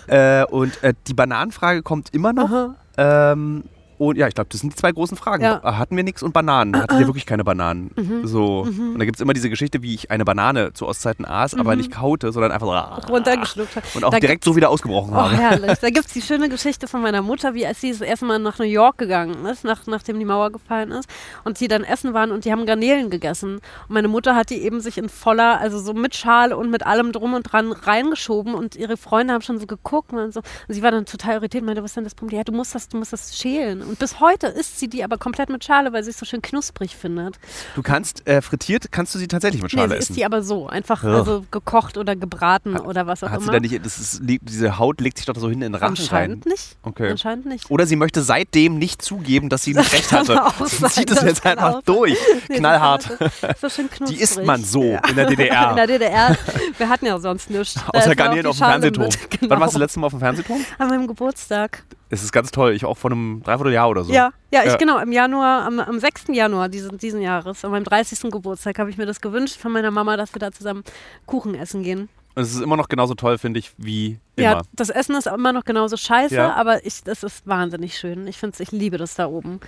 [0.07, 2.49] Äh, und äh, die Bananenfrage kommt immer noch.
[2.97, 3.63] Ähm,
[3.99, 5.43] und ja, ich glaube, das sind die zwei großen Fragen.
[5.43, 5.61] Ja.
[5.63, 6.75] Äh, Hatten wir nichts und Bananen?
[6.75, 7.91] Hatten wir wirklich keine Bananen?
[7.95, 8.25] Mhm.
[8.25, 8.61] So.
[8.61, 11.75] Und da gibt es immer diese Geschichte, wie ich eine Banane zu Ostzeiten aß, aber
[11.75, 13.83] nicht kaute, sondern einfach runtergeschluckt hat.
[13.95, 15.37] und auch Da direkt so wieder ausgebrochen Oh, habe.
[15.37, 15.77] herrlich.
[15.79, 18.39] Da gibt es die schöne Geschichte von meiner Mutter, wie als sie das erste Mal
[18.39, 21.09] nach New York gegangen ist, nach, nachdem die Mauer gefallen ist,
[21.43, 23.55] und sie dann essen waren und die haben Garnelen gegessen.
[23.55, 26.85] Und meine Mutter hat die eben sich in voller, also so mit Schale und mit
[26.85, 30.39] allem drum und dran reingeschoben und ihre Freunde haben schon so geguckt und so.
[30.67, 32.37] Und sie war dann total irritiert und meinte, was ist denn das Problem?
[32.37, 33.81] Ja, du musst das, du musst das schälen.
[33.89, 36.43] Und bis heute isst sie die aber komplett mit Schale, weil sie es so schön
[36.43, 37.39] knusprig findet.
[37.75, 40.11] Du kannst äh, frittiert, kannst du sie tatsächlich mit Schale nee, sie essen.
[40.11, 41.09] isst die aber so, einfach Ugh.
[41.09, 43.53] also gekocht oder gebraten oder was auch Hat sie immer.
[43.53, 46.01] da nicht, das ist, diese Haut legt sich doch so hinten in den Rachen rein.
[46.01, 46.77] Anscheinend nicht.
[46.83, 47.09] Okay.
[47.09, 47.71] Anscheinend nicht.
[47.71, 50.39] Oder sie möchte seitdem nicht zugeben, dass sie nicht recht hatte.
[50.65, 52.15] Sie zieht es jetzt einfach auch durch.
[52.47, 53.09] Nee, Knallhart.
[53.19, 54.17] das ist so schön knusprig.
[54.17, 55.69] Die isst man so in der DDR.
[55.71, 56.37] In der DDR.
[56.77, 57.75] Wir hatten ja sonst nichts.
[57.87, 59.07] Außer die auf dem Fernsehturm.
[59.07, 59.31] mit.
[59.31, 59.49] Genau.
[59.49, 60.65] Wann warst du das letzte Mal auf dem Fernsehturm?
[60.77, 61.83] An meinem Geburtstag.
[62.11, 62.73] Es ist ganz toll.
[62.73, 64.11] Ich auch vor einem Dreivierteljahr oder so.
[64.11, 64.77] Ja, ja, ich Ja.
[64.77, 66.25] genau, im Januar, am, am 6.
[66.29, 68.31] Januar diesen, diesen Jahres, an meinem 30.
[68.31, 70.83] Geburtstag, habe ich mir das gewünscht von meiner Mama, dass wir da zusammen
[71.27, 72.09] Kuchen essen gehen.
[72.35, 74.61] Und es ist immer noch genauso toll, finde ich, wie Ja, immer.
[74.73, 76.53] das Essen ist immer noch genauso scheiße, Ja.
[76.55, 78.25] aber ich, das ist wahnsinnig schön.
[78.27, 79.59] Ich finde ich liebe das da oben.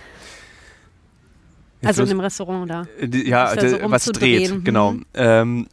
[1.80, 2.86] Jetzt also in dem Restaurant da.
[3.00, 4.64] Ja, da so was dreht, Mhm.
[4.64, 4.94] genau.
[5.14, 5.66] Ähm,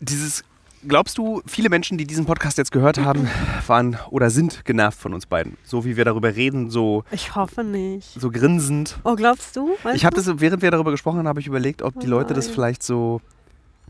[0.00, 0.44] dieses,
[0.86, 3.28] glaubst du, viele Menschen, die diesen Podcast jetzt gehört haben,
[3.66, 5.56] waren oder sind genervt von uns beiden?
[5.64, 8.20] So wie wir darüber reden, so, Ich hoffe nicht.
[8.20, 8.98] so grinsend.
[9.04, 9.76] Oh, glaubst du?
[9.82, 12.10] Weißt Ich habe das, während wir darüber gesprochen haben, habe ich überlegt, ob die Oh
[12.10, 13.20] Leute das vielleicht so,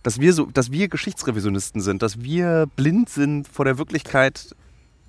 [0.03, 4.55] dass wir so, dass wir Geschichtsrevisionisten sind, dass wir blind sind vor der Wirklichkeit.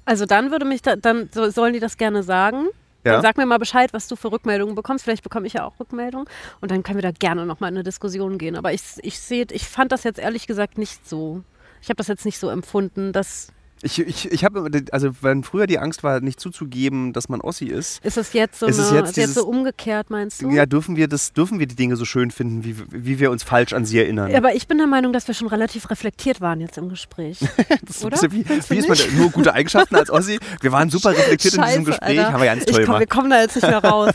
[0.06, 2.68] Also dann würde mich da, dann so, sollen die das gerne sagen.
[3.04, 3.14] Ja?
[3.14, 5.04] Dann sag mir mal Bescheid, was du für Rückmeldungen bekommst.
[5.04, 6.28] Vielleicht bekomme ich ja auch Rückmeldungen.
[6.62, 8.56] Und dann können wir da gerne nochmal in eine Diskussion gehen.
[8.56, 11.44] Aber ich, ich sehe, ich fand das jetzt ehrlich gesagt nicht so.
[11.82, 13.48] Ich habe das jetzt nicht so empfunden, dass
[13.84, 17.66] Ich, ich, ich habe, also wenn früher die Angst war, nicht zuzugeben, dass man Ossi
[17.66, 20.42] ist, ist es jetzt so, Es ist eine, jetzt ist jetzt dieses- so umgekehrt, meinst
[20.42, 20.50] du?
[20.50, 23.44] ja, dürfen wir das, dürfen wir die Dinge so schön finden, wie, wie wir uns
[23.44, 24.34] falsch an sie erinnern.
[24.34, 27.38] Aber ich bin der Meinung, dass wir schon relativ reflektiert waren jetzt im Gespräch.
[27.86, 28.20] Das ist Oder?
[28.32, 30.40] wie, wie ist man nur gute Eigenschaften als Ossi?
[30.62, 32.34] Wir waren super reflektiert in diesem Scheiße, Gespräch, Alter.
[32.34, 34.14] haben wir ganz toll komm, wir kommen da jetzt nicht mehr raus.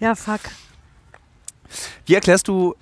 [0.00, 0.40] ja, fuck.
[2.06, 2.74] Wie erklärst du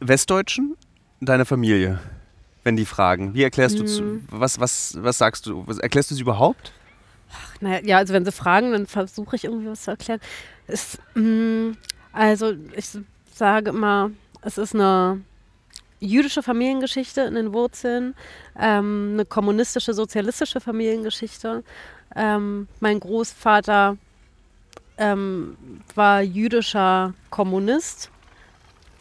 [0.00, 0.76] Westdeutschen
[1.20, 1.98] deine Familie,
[2.64, 3.34] wenn die fragen?
[3.34, 4.24] Wie erklärst du, zu, Hm.
[4.30, 5.62] was, was, was sagst du?
[5.66, 6.72] Was, erklärst du sie überhaupt?
[7.60, 10.20] Naja, ja, also wenn sie fragen, dann versuche ich irgendwie was zu erklären.
[10.66, 11.74] Es, mh,
[12.12, 12.90] also ich
[13.32, 14.10] sage immer,
[14.42, 15.20] es ist eine
[16.00, 18.14] jüdische Familiengeschichte in den Wurzeln,
[18.58, 21.64] ähm, eine kommunistische, sozialistische Familiengeschichte.
[22.14, 23.96] Ähm, mein Großvater
[24.98, 25.56] ähm,
[25.94, 28.10] war jüdischer Kommunist.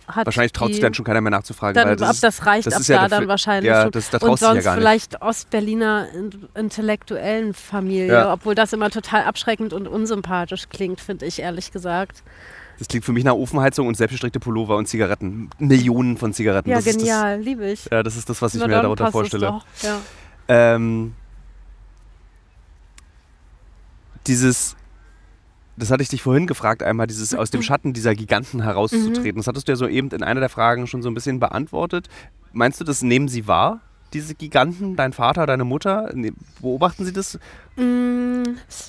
[0.07, 1.75] Hat Wahrscheinlich traut die, sich dann schon keiner mehr nachzufragen.
[1.75, 3.69] dann, weil das ab ist, das reicht das ab ist ja da der dann wahrscheinlich
[3.69, 3.91] ja, schon.
[3.91, 4.81] das, da Und ja sonst gar nicht.
[4.81, 8.33] vielleicht Ostberliner in- intellektuellen Familie, Ja.
[8.33, 12.21] obwohl das immer total abschreckend und unsympathisch klingt, finde ich ehrlich gesagt.
[12.79, 15.49] Das klingt für mich nach Ofenheizung und selbstgestrickte Pullover und Zigaretten.
[15.59, 16.69] Millionen von Zigaretten.
[16.69, 17.85] Ja, das genial, liebe ich.
[17.91, 19.45] Ja, das ist das, was ich Na, mir darunter vorstelle.
[19.45, 19.65] Doch.
[19.83, 19.99] Ja.
[20.49, 21.13] Ähm,
[24.27, 24.75] dieses,
[25.75, 29.37] das hatte ich dich vorhin gefragt, einmal dieses aus dem Schatten dieser Giganten herauszutreten.
[29.37, 32.09] Das hattest du ja so eben in einer der Fragen schon so ein bisschen beantwortet.
[32.51, 33.81] Meinst du, das nehmen sie wahr,
[34.13, 36.11] diese Giganten, dein Vater, deine Mutter?
[36.61, 37.39] Beobachten sie das?
[37.75, 38.43] Mm,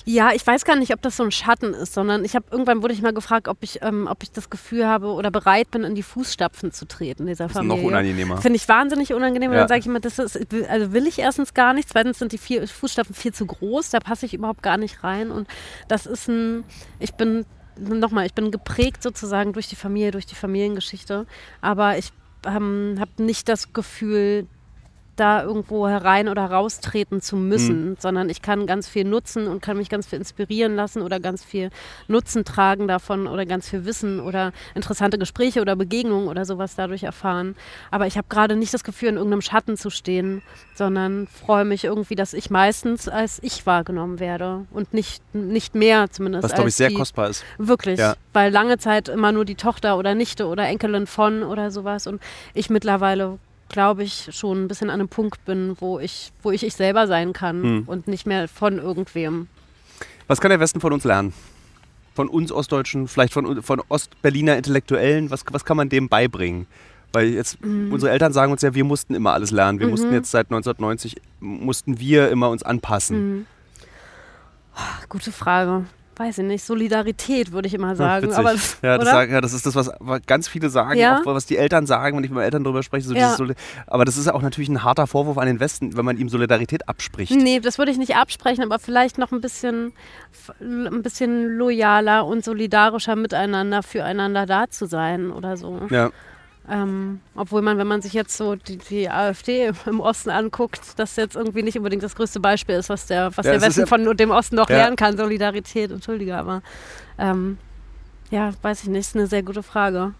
[0.05, 2.81] ja, ich weiß gar nicht, ob das so ein Schatten ist, sondern ich habe irgendwann
[2.83, 5.83] wurde ich mal gefragt, ob ich, ähm, ob ich das Gefühl habe oder bereit bin,
[5.83, 7.77] in die Fußstapfen zu treten dieser Das ist Familie.
[7.77, 8.37] noch unangenehmer.
[8.37, 9.49] Finde ich wahnsinnig unangenehm.
[9.49, 9.61] Und Ja.
[9.61, 10.37] dann sage ich immer, das ist,
[10.69, 11.89] also will ich erstens gar nicht.
[11.89, 13.89] Zweitens sind die vier Fußstapfen viel zu groß.
[13.89, 15.31] Da passe ich überhaupt gar nicht rein.
[15.31, 15.47] Und
[15.87, 16.63] das ist ein,
[16.99, 17.45] ich bin,
[17.79, 21.25] nochmal, ich bin geprägt sozusagen durch die Familie, durch die Familiengeschichte.
[21.61, 22.11] Aber ich
[22.45, 24.45] ähm, habe nicht das Gefühl,
[25.15, 27.95] da irgendwo herein oder raustreten zu müssen, Hm.
[27.99, 31.43] sondern ich kann ganz viel nutzen und kann mich ganz viel inspirieren lassen oder ganz
[31.43, 31.69] viel
[32.07, 37.03] Nutzen tragen davon oder ganz viel Wissen oder interessante Gespräche oder Begegnungen oder sowas dadurch
[37.03, 37.55] erfahren.
[37.91, 40.41] Aber ich habe gerade nicht das Gefühl, in irgendeinem Schatten zu stehen,
[40.73, 46.09] sondern freue mich irgendwie, dass ich meistens als ich wahrgenommen werde und nicht, nicht mehr
[46.11, 46.43] zumindest.
[46.43, 47.43] Was, glaube ich, als sehr die, kostbar ist.
[47.57, 48.15] Wirklich, Ja.
[48.33, 52.21] weil lange Zeit immer nur die Tochter oder Nichte oder Enkelin von oder sowas und
[52.53, 53.39] ich mittlerweile
[53.75, 57.07] glaube ich schon ein bisschen an einem Punkt bin, wo ich, wo ich ich selber
[57.07, 57.83] sein kann Hm.
[57.87, 59.49] und nicht mehr von irgendwem.
[60.27, 61.33] Was kann der Westen von uns lernen?
[62.15, 65.29] Von uns Ostdeutschen, vielleicht von, von Ostberliner Intellektuellen?
[65.29, 66.67] Was, was kann man dem beibringen?
[67.11, 67.91] Weil jetzt Mhm.
[67.91, 69.79] unsere Eltern sagen uns ja, wir mussten immer alles lernen.
[69.81, 73.17] Wir mussten jetzt seit 1990, mussten wir immer uns anpassen.
[73.39, 73.45] Mhm.
[75.09, 75.83] Gute Frage.
[76.17, 76.63] Weiß ich nicht.
[76.63, 78.27] Solidarität würde ich immer Ja, sagen.
[78.27, 78.37] witzig.
[78.39, 79.91] aber, ja, das, sagen, ja, das ist das, was
[80.25, 81.19] ganz viele sagen, Ja.
[81.19, 83.05] auch was die Eltern sagen, wenn ich mit meinen Eltern darüber spreche.
[83.07, 83.35] So Ja.
[83.87, 86.29] aber das ist ja auch natürlich ein harter Vorwurf an den Westen, wenn man ihm
[86.29, 87.31] Solidarität abspricht.
[87.35, 89.91] Nee, das würde ich nicht absprechen, aber vielleicht noch ein bisschen,
[90.61, 95.81] ein bisschen loyaler und solidarischer miteinander, füreinander da zu sein oder so.
[95.89, 96.11] Ja.
[96.69, 101.15] Ähm, obwohl man, wenn man sich jetzt so die, die AfD im Osten anguckt, das
[101.15, 103.85] jetzt irgendwie nicht unbedingt das größte Beispiel ist, was der, was Ja, der Westen ja-
[103.85, 104.77] von dem Osten noch Ja.
[104.77, 105.15] lernen kann.
[105.15, 106.63] Solidarität, entschuldige, aber
[107.19, 107.59] ähm,
[108.31, 110.13] ja, weiß ich nicht, ist eine sehr gute Frage.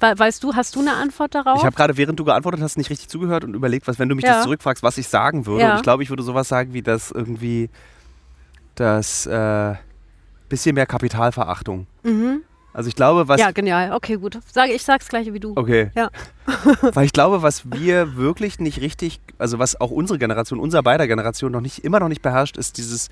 [0.00, 1.58] We weißt du, hast du eine Antwort darauf?
[1.58, 4.14] Ich habe gerade, während du geantwortet hast, nicht richtig zugehört und überlegt, was, wenn du
[4.14, 5.70] mich das zurückfragst, was ich sagen würde.
[5.70, 7.68] Und ich glaube, ich würde sowas sagen wie, dass irgendwie,
[8.74, 9.74] dass, äh,
[10.48, 11.86] bisschen mehr Kapitalverachtung.
[12.74, 13.92] Also ich glaube, was Ja, genial.
[13.92, 14.38] Okay, gut.
[14.50, 15.52] Sag, ich sag's gleiche wie du.
[15.56, 15.90] Okay.
[15.94, 16.10] Ja.
[16.94, 21.06] Weil ich glaube, was wir wirklich nicht richtig, also was auch unsere Generation, unser beider
[21.06, 23.08] Generation noch nicht, immer noch nicht beherrscht, ist dieses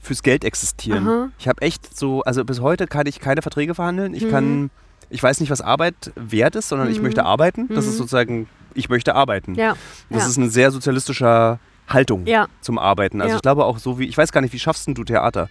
[0.00, 1.06] fürs Geld existieren.
[1.06, 1.28] Aha.
[1.38, 4.12] Ich habe echt so, also bis heute kann ich keine Verträge verhandeln.
[4.12, 4.18] Mhm.
[4.18, 4.70] Ich kann,
[5.10, 7.68] ich weiß nicht, was Arbeit wert ist, sondern ich möchte arbeiten.
[7.68, 9.52] Das ist sozusagen, ich möchte arbeiten.
[9.52, 9.58] Mhm.
[9.58, 9.76] Ja.
[10.10, 10.28] Das ja.
[10.28, 12.48] ist eine sehr sozialistische Haltung Ja.
[12.60, 13.20] zum Arbeiten.
[13.20, 13.36] Also Ja.
[13.36, 15.48] ich glaube auch so wie, ich weiß gar nicht, wie schaffst denn du Theater?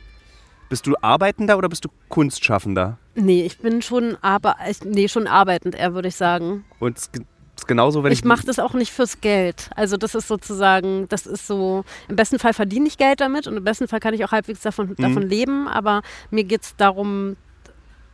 [0.69, 2.97] Bist du Arbeitender oder bist du Kunstschaffender?
[3.15, 6.65] Nee, ich bin schon, aber, ich, nee, schon arbeitend, eher, würde ich sagen.
[6.79, 7.09] Und es
[7.57, 8.19] ist genauso, wenn ich.
[8.19, 9.69] Ich mache das auch nicht fürs Geld.
[9.75, 13.55] Also das ist sozusagen, das ist so, im besten Fall verdiene ich Geld damit und
[13.55, 14.95] im besten Fall kann ich auch halbwegs davon, Mhm.
[14.95, 16.01] davon leben, aber
[16.31, 17.35] mir geht es darum,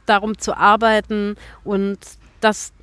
[0.05, 1.97] darum zu arbeiten und
[2.41, 2.73] das,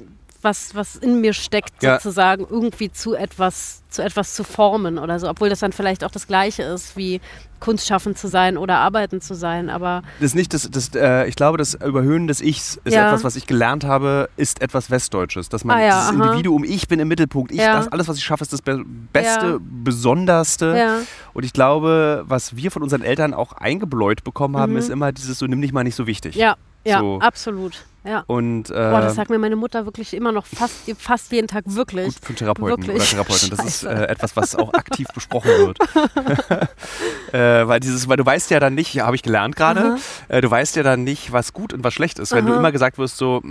[0.42, 1.94] was, was in mir steckt, Ja.
[1.98, 6.10] sozusagen irgendwie zu etwas, zu etwas zu formen oder so, obwohl das dann vielleicht auch
[6.10, 7.20] das Gleiche ist, wie
[7.60, 11.36] kunstschaffend zu sein oder arbeiten zu sein, aber Das ist nicht das, das äh, ich
[11.36, 13.06] glaube, das Überhöhen des Ichs ist Ja.
[13.06, 15.48] etwas, was ich gelernt habe, ist etwas Westdeutsches.
[15.48, 16.24] Dass man Ah ja, dieses aha.
[16.24, 17.72] Individuum, ich bin im Mittelpunkt, ich, Ja.
[17.76, 18.82] das, alles, was ich schaffe, ist das Be
[19.12, 19.58] Beste.
[19.60, 21.02] Besonderste.
[21.34, 24.78] Und ich glaube, was wir von unseren Eltern auch eingebläut bekommen haben, Mhm.
[24.78, 26.34] ist immer dieses so, nimm dich mal nicht so wichtig.
[26.36, 26.56] ja,
[26.86, 27.18] ja, So.
[27.20, 28.24] absolut, ja.
[28.26, 31.64] Und äh, Boah, das sagt mir meine Mutter wirklich immer noch fast, fast jeden Tag
[31.66, 32.06] wirklich.
[32.06, 32.96] gut für Therapeuten Wirklich.
[32.96, 33.50] oder Therapeutin.
[33.50, 33.88] Das ist Scheiße.
[34.06, 35.78] äh, etwas, was auch aktiv besprochen wird.
[37.32, 39.96] äh, weil dieses, weil du weißt ja dann nicht, ja, habe ich gelernt gerade, Aha.
[40.28, 42.32] äh, du weißt ja dann nicht, was gut und was schlecht ist.
[42.32, 42.58] Wenn du Aha.
[42.60, 43.42] immer gesagt wirst, so,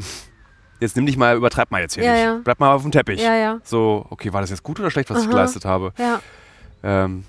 [0.79, 2.23] jetzt nimm dich mal, übertreib mal jetzt hier Ja, nicht.
[2.23, 2.39] ja.
[2.43, 3.21] Bleib mal auf dem Teppich.
[3.21, 5.31] Ja, ja, So, okay, war das jetzt gut oder schlecht, was ich Aha.
[5.31, 5.91] geleistet habe?
[5.97, 6.19] ja.
[6.83, 7.23] Ähm,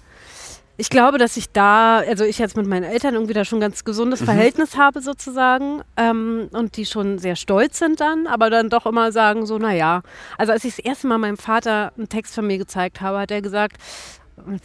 [0.79, 3.63] Ich glaube, dass ich da, also ich jetzt mit meinen Eltern irgendwie da schon ein
[3.63, 8.69] ganz gesundes Verhältnis habe sozusagen ähm, und die schon sehr stolz sind dann, aber dann
[8.69, 10.03] doch immer sagen so, naja.
[10.37, 13.31] Also als ich das erste Mal meinem Vater einen Text von mir gezeigt habe, hat
[13.31, 13.79] er gesagt,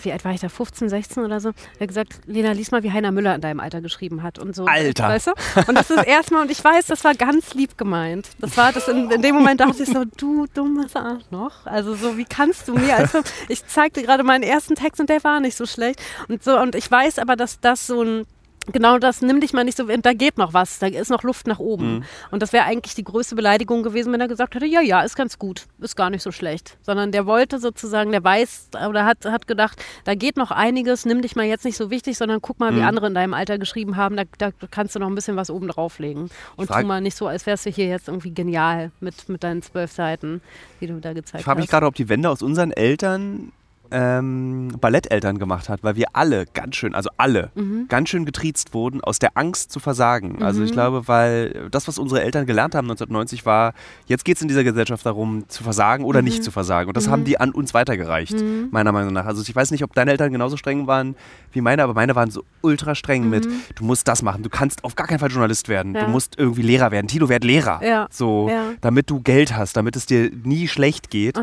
[0.01, 2.84] wie alt war ich da, 15, 16 oder so, er hat gesagt, Lena, lies mal,
[2.84, 4.65] wie Heiner Müller in deinem Alter geschrieben hat und so.
[4.65, 5.07] Alter.
[5.07, 5.32] Weißt du?
[5.67, 8.30] Und das ist erstmal, und ich weiß, das war ganz lieb gemeint.
[8.39, 11.65] Das war das in, in dem Moment dachte ich so, du dummes Arschloch.
[11.65, 13.11] Also so, wie kannst du mir als
[13.47, 16.01] ich zeigte gerade meinen ersten Text und der war nicht so schlecht.
[16.28, 18.26] Und so, und ich weiß aber, dass das so ein
[18.72, 21.47] Genau das, nimm dich mal nicht so, da geht noch was, da ist noch Luft
[21.47, 21.95] nach oben.
[21.95, 22.03] Mhm.
[22.30, 25.16] Und das wäre eigentlich die größte Beleidigung gewesen, wenn er gesagt hätte, ja, ja, ist
[25.16, 26.78] ganz gut, ist gar nicht so schlecht.
[26.84, 31.24] Sondern der wollte sozusagen, der weiß oder hat, hat gedacht, da geht noch einiges, nimm
[31.24, 32.78] dich mal jetzt nicht so wichtig, sondern guck mal, Mhm.
[32.78, 35.49] wie andere in deinem Alter geschrieben haben, da, da kannst du noch ein bisschen was
[35.49, 36.30] oben drauflegen.
[36.55, 39.43] Und frag- tu mal nicht so, als wärst du hier jetzt irgendwie genial mit, mit
[39.43, 40.39] deinen zwölf Seiten,
[40.80, 41.72] die du da gezeigt ich frage mich hast.
[41.72, 43.51] gerade, ob die Wende aus unseren Eltern
[43.92, 47.86] ähm, Balletteltern gemacht hat, weil wir alle ganz schön, also alle, Mhm.
[47.89, 50.42] ganz schön getriezt wurden aus der Angst zu versagen.
[50.44, 53.74] Also ich glaube, weil das, was unsere Eltern gelernt haben 1990 war,
[54.08, 56.26] jetzt geht es in dieser Gesellschaft darum, zu versagen oder Mhm.
[56.26, 56.88] nicht zu versagen.
[56.88, 58.36] Und das haben die an uns weitergereicht,
[58.72, 59.26] meiner Meinung nach.
[59.26, 61.16] Also ich weiß nicht, ob deine Eltern genauso streng waren
[61.52, 64.84] wie meine, aber meine waren so ultra streng mit, du musst das machen, du kannst
[64.84, 65.96] auf gar keinen Fall Journalist werden, Mhm.
[65.98, 66.06] Ja.
[66.06, 67.08] du musst irgendwie Lehrer werden.
[67.08, 67.82] Tilo, werd Lehrer.
[67.84, 68.08] Ja.
[68.10, 68.72] So, Ja.
[68.82, 71.38] damit du Geld hast, damit es dir nie schlecht geht.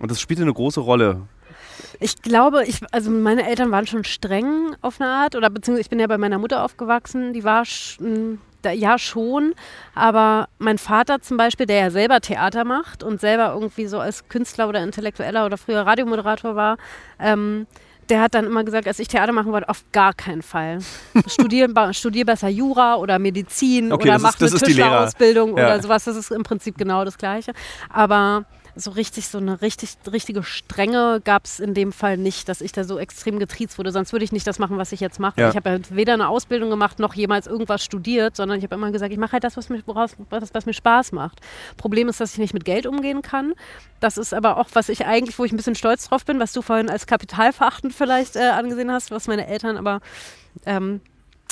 [0.00, 1.22] Und das spielte eine große Rolle.
[2.00, 5.90] Ich glaube, ich, also meine Eltern waren schon streng auf eine Art, oder beziehungsweise ich
[5.90, 9.54] bin ja bei meiner Mutter aufgewachsen, die war sch- m, da, ja schon,
[9.94, 14.28] aber mein Vater zum Beispiel, der ja selber Theater macht und selber irgendwie so als
[14.28, 16.78] Künstler oder Intellektueller oder früher Radiomoderator war,
[17.20, 17.66] ähm,
[18.10, 20.78] der hat dann immer gesagt, als ich Theater machen wollte, auf gar keinen Fall.
[21.26, 24.60] Studier, studier besser Jura oder Medizin Okay, oder mach ist- eine.
[24.60, 25.64] Tischlerausbildung Ja.
[25.66, 26.04] oder sowas.
[26.04, 27.52] Das ist im Prinzip genau das Gleiche.
[27.88, 28.44] Aber
[28.76, 32.72] so richtig, so eine richtig, richtige Strenge gab es in dem Fall nicht, dass ich
[32.72, 33.92] da so extrem getriezt wurde.
[33.92, 35.40] Sonst würde ich nicht das machen, was ich jetzt mache.
[35.40, 35.50] Ja.
[35.50, 38.90] Ich habe ja weder eine Ausbildung gemacht, noch jemals irgendwas studiert, sondern ich habe immer
[38.90, 41.40] gesagt, ich mache halt das, was mir, woraus, was, was mir Spaß macht.
[41.76, 43.54] Problem ist, dass ich nicht mit Geld umgehen kann.
[44.00, 46.52] Das ist aber auch, was ich eigentlich, wo ich ein bisschen stolz drauf bin, was
[46.52, 50.00] du vorhin als kapitalverachtend vielleicht äh, angesehen hast, was meine Eltern aber
[50.66, 51.00] ähm,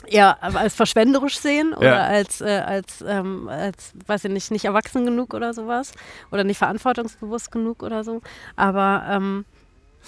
[0.07, 2.03] eher als verschwenderisch sehen oder Ja.
[2.03, 5.93] als, äh, als, ähm, als, weiß ich nicht, nicht erwachsen genug oder sowas
[6.31, 8.21] oder nicht verantwortungsbewusst genug oder so.
[8.57, 9.45] Aber ähm,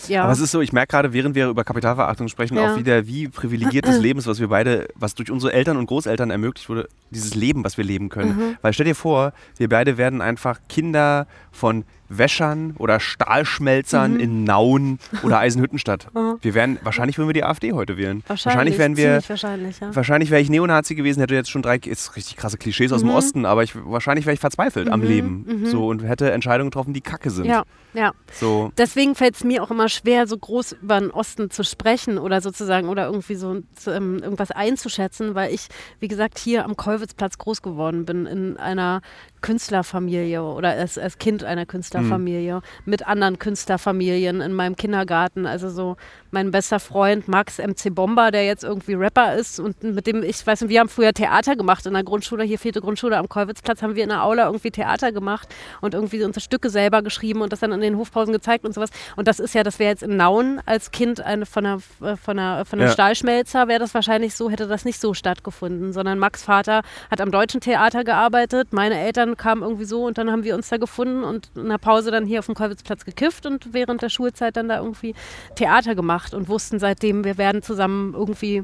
[0.09, 0.24] ja.
[0.24, 2.72] Aber es ist so, ich merke gerade, während wir über Kapitalverachtung sprechen, Ja.
[2.72, 6.30] auch wieder, wie privilegiertes Leben ist, was wir beide, was durch unsere Eltern und Großeltern
[6.30, 8.36] ermöglicht wurde, dieses Leben, was wir leben können.
[8.36, 8.57] Mhm.
[8.61, 11.84] Weil stell dir vor, wir beide werden einfach Kinder von
[12.19, 14.21] Wäschern oder Stahlschmelzern Mhm.
[14.21, 16.09] in Nauen oder Eisenhüttenstadt.
[16.43, 18.23] Wir wären, wahrscheinlich würden wir die AfD heute wählen.
[18.27, 19.95] wahrscheinlich, wären wir, wahrscheinlich, ja.
[19.95, 23.11] Wahrscheinlich wäre ich Neonazi gewesen, hätte jetzt schon drei, ist richtig krasse Klischees aus dem
[23.11, 23.15] Mhm.
[23.17, 25.62] Osten, aber ich, wahrscheinlich wäre ich verzweifelt am Leben.
[25.67, 27.47] So und hätte Entscheidungen getroffen, die kacke sind.
[27.47, 28.12] Ja, ja.
[28.33, 28.73] So.
[28.77, 32.41] Deswegen fällt es mir auch immer schwer, so groß über den Osten zu sprechen oder
[32.41, 35.69] sozusagen oder irgendwie so zu, ähm, irgendwas einzuschätzen, weil ich,
[36.01, 39.01] wie gesagt, hier am Kollwitzplatz groß geworden bin, in einer
[39.41, 42.04] Künstlerfamilie oder als, als Kind einer Künstlerfamilie.
[42.09, 45.47] Künstlerfamilie mit anderen Künstlerfamilien in meinem Kindergarten.
[45.47, 45.97] Also so
[46.35, 50.47] mein bester Freund Max MC Bomber, der jetzt irgendwie Rapper ist und mit dem, ich
[50.47, 53.80] weiß nicht, wir haben früher Theater gemacht in der Grundschule, hier vierte Grundschule am Kolwitzplatz,
[53.82, 55.49] haben wir in der Aula irgendwie Theater gemacht
[55.80, 58.91] und irgendwie unsere Stücke selber geschrieben und das dann in den Hofpausen gezeigt und sowas.
[59.16, 62.39] Und das ist ja, das wäre jetzt in Nauen als Kind eine, von einer, von
[62.39, 62.93] einer, von einem Ja.
[62.93, 67.30] Stahlschmelzer, wäre das wahrscheinlich so, hätte das nicht so stattgefunden, sondern Max Vater hat am
[67.30, 71.22] Deutschen Theater gearbeitet, meine Eltern kamen irgendwie so und dann haben wir uns da gefunden
[71.22, 74.68] und in der Pause dann hier auf dem Kolwitzplatz gekifft und während der Schulzeit dann
[74.68, 75.14] da irgendwie
[75.55, 78.62] Theater gemacht und wussten seitdem, wir werden zusammen irgendwie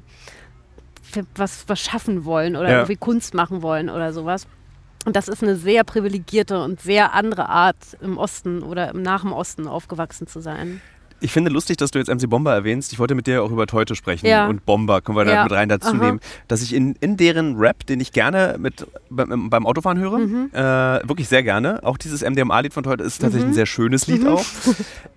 [1.34, 2.74] was, was schaffen wollen oder Ja.
[2.76, 4.46] irgendwie Kunst machen wollen oder sowas.
[5.04, 9.22] Und das ist eine sehr privilegierte und sehr andere Art, im Osten oder im nach
[9.22, 10.80] dem Osten aufgewachsen zu sein.
[11.20, 12.92] Ich finde lustig, dass du jetzt MC Bomber erwähnst.
[12.92, 14.46] Ich wollte mit dir auch über Teute sprechen Ja.
[14.48, 15.42] und Bomber können wir da Ja.
[15.44, 15.96] mit rein dazu Aha.
[16.04, 16.20] nehmen.
[16.48, 20.50] Dass ich in, in deren Rap, den ich gerne mit, beim, beim Autofahren höre, Mhm.
[20.52, 20.58] äh,
[21.08, 21.80] wirklich sehr gerne.
[21.82, 23.50] Auch dieses MDMA-Lied von Teute ist tatsächlich Mhm.
[23.50, 24.44] ein sehr schönes Lied auch.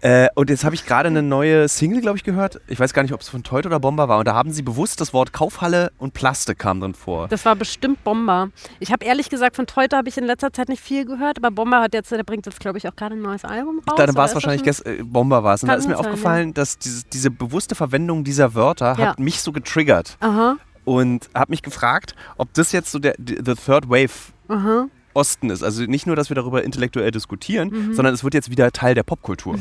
[0.02, 2.60] Äh, und jetzt habe ich gerade eine neue Single, glaube ich, gehört.
[2.68, 4.20] Ich weiß gar nicht, ob es von Teute oder Bomber war.
[4.20, 7.30] Und da haben sie bewusst das Wort Kaufhalle und Plastik kam drin vor.
[7.30, 8.50] Das war bestimmt Bomber.
[8.82, 11.52] Ich habe ehrlich gesagt, von Teute habe ich in letzter Zeit nicht viel gehört, aber
[11.52, 13.96] Bomber hat jetzt, der bringt jetzt, glaube ich, auch gerade ein neues Album raus.
[13.96, 15.64] Dann war es wahrscheinlich gest äh, Bomber war es.
[15.64, 19.08] Und da Kann ist mir sein, aufgefallen, dass dieses, diese bewusste Verwendung dieser Wörter Ja.
[19.10, 20.18] hat mich so getriggert.
[20.20, 24.12] Aha, und habe mich gefragt, ob das jetzt so der the Third Wave
[24.50, 24.88] aha.
[25.16, 25.64] Osten ist.
[25.64, 27.94] Also nicht nur, dass wir darüber intellektuell diskutieren, Mhm.
[27.94, 29.60] sondern es wird jetzt wieder Teil der Popkultur.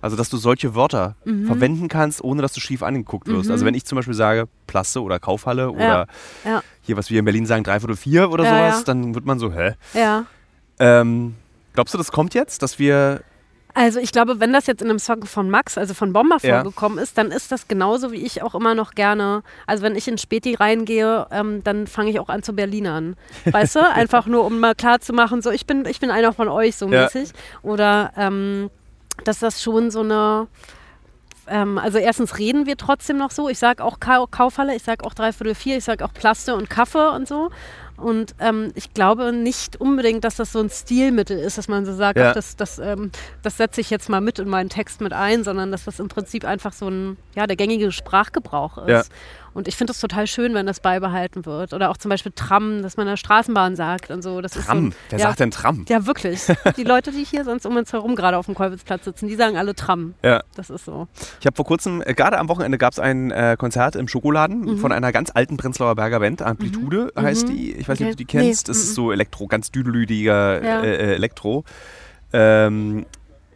[0.00, 1.46] Also dass du solche Wörter Mhm.
[1.46, 3.50] verwenden kannst, ohne dass du schief angeguckt wirst.
[3.50, 6.06] Also wenn ich zum Beispiel sage Plasse oder Kaufhalle oder
[6.44, 6.62] Ja.
[6.80, 8.84] hier, was wir in Berlin sagen, Dreiviertel vier oder Ja, sowas, ja.
[8.86, 9.74] dann wird man so, hä?
[9.92, 10.24] Ja.
[10.78, 11.34] Ähm,
[11.74, 13.20] glaubst du, das kommt jetzt, dass wir
[13.74, 16.62] Also ich glaube, wenn das jetzt in einem Song von Max, also von Bomber Ja.
[16.62, 19.42] vorgekommen ist, dann ist das genauso wie ich auch immer noch gerne.
[19.66, 23.16] Also wenn ich in Späti reingehe, ähm, dann fange ich auch an zu Berlinern.
[23.44, 23.80] Weißt du?
[23.92, 26.76] Einfach nur, um mal klar zu machen, so ich bin, ich bin einer von euch
[26.76, 27.02] so Ja.
[27.02, 27.30] mäßig.
[27.62, 28.70] Oder ähm,
[29.24, 30.46] dass das schon so eine
[31.46, 33.48] ähm, also erstens reden wir trotzdem noch so.
[33.50, 36.70] Ich sage auch Ka Kaufhalle, ich sage auch Dreiviertel vier, ich sage auch Plaste und
[36.70, 37.50] Kaffee und so.
[37.96, 41.94] Und ähm, ich glaube nicht unbedingt, dass das so ein Stilmittel ist, dass man so
[41.94, 42.30] sagt, Ja.
[42.30, 43.10] ach, das, das, ähm,
[43.42, 46.08] das setze ich jetzt mal mit in meinen Text mit ein, sondern dass das im
[46.08, 48.88] Prinzip einfach so ein, ja, der gängige Sprachgebrauch ist.
[48.88, 49.02] Ja.
[49.54, 51.72] Und ich finde es total schön, wenn das beibehalten wird.
[51.72, 54.40] Oder auch zum Beispiel Tram, dass man in der Straßenbahn sagt und so.
[54.40, 54.86] Das ist so Tram?
[54.88, 55.84] ein, Wer ja, sagt denn Tram?
[55.88, 56.42] ja, wirklich.
[56.76, 59.56] Die Leute, die hier sonst um uns herum gerade auf dem Kolwitzplatz sitzen, die sagen
[59.56, 60.14] alle Tram.
[60.22, 60.42] Ja.
[60.56, 61.06] Das ist so.
[61.40, 64.60] Ich habe vor kurzem, äh, gerade am Wochenende gab es ein äh, Konzert im Schokoladen
[64.60, 64.78] Mhm.
[64.78, 67.72] von einer ganz alten Prenzlauer Berger Band, Amplitude heißt die.
[67.72, 68.38] Ich weiß nicht, ob du die Okay.
[68.38, 68.68] Nee, kennst.
[68.68, 68.94] Das ist mhm.
[68.94, 70.82] so Elektro, ganz düdelüdiger Ja.
[70.82, 71.64] äh, äh, Elektro.
[72.32, 73.06] Ähm,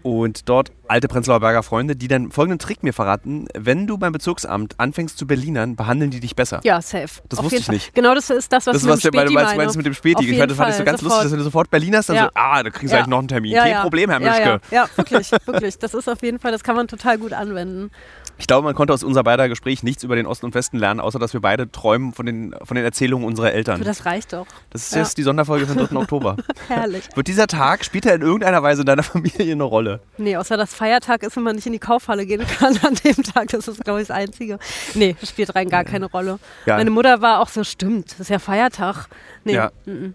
[0.03, 3.46] und dort alte Prenzlauer Berger Freunde, die dann folgenden Trick mir verraten.
[3.57, 6.61] Wenn du beim Bezirksamt anfängst zu Berlinern, behandeln die dich besser.
[6.64, 7.20] Ja, safe.
[7.28, 7.74] Das Auf wusste ich Fall.
[7.74, 7.94] nicht.
[7.94, 9.72] Genau das ist das, was Das ist, was du meinst meine.
[9.76, 10.30] mit dem Späti.
[10.30, 11.24] Ich fand, das fand ich so ganz lustig, sofort.
[11.24, 12.24] dass wenn du sofort Berliner hast, dann Ja.
[12.24, 13.03] so, ah, da kriegst du Ja.
[13.03, 13.53] gleich noch einen Termin.
[13.53, 13.82] Ja, Kein.
[13.82, 14.61] Problem, Herr ja, Mischke.
[14.70, 15.78] ja, ja, wirklich, wirklich.
[15.78, 17.90] Das ist auf jeden Fall, das kann man total gut anwenden.
[18.39, 21.01] Ich glaube, man konnte aus unser beider Gespräch nichts über den Osten und Westen lernen,
[21.01, 23.82] außer dass wir beide träumen von den, von den Erzählungen unserer Eltern.
[23.82, 24.47] Das reicht doch.
[24.70, 24.99] Das ist Ja.
[25.03, 25.97] jetzt die Sonderfolge vom 3.
[25.97, 26.36] Oktober.
[26.68, 27.09] Herrlich.
[27.16, 30.01] Wird dieser Tag, spielt er in irgendeiner Weise in deiner Familie eine Rolle?
[30.18, 33.22] Nee, außer dass Feiertag ist, wenn man nicht in die Kaufhalle gehen kann an dem
[33.24, 33.49] Tag.
[33.49, 34.59] Das ist, glaube ich, das Einzige.
[34.95, 36.39] Nee, das spielt rein gar keine Rolle.
[36.64, 36.76] Ja.
[36.76, 39.07] Meine Mutter war auch so, stimmt, das ist ja Feiertag.
[39.45, 39.70] Nee, Ja.
[39.84, 40.14] mhm.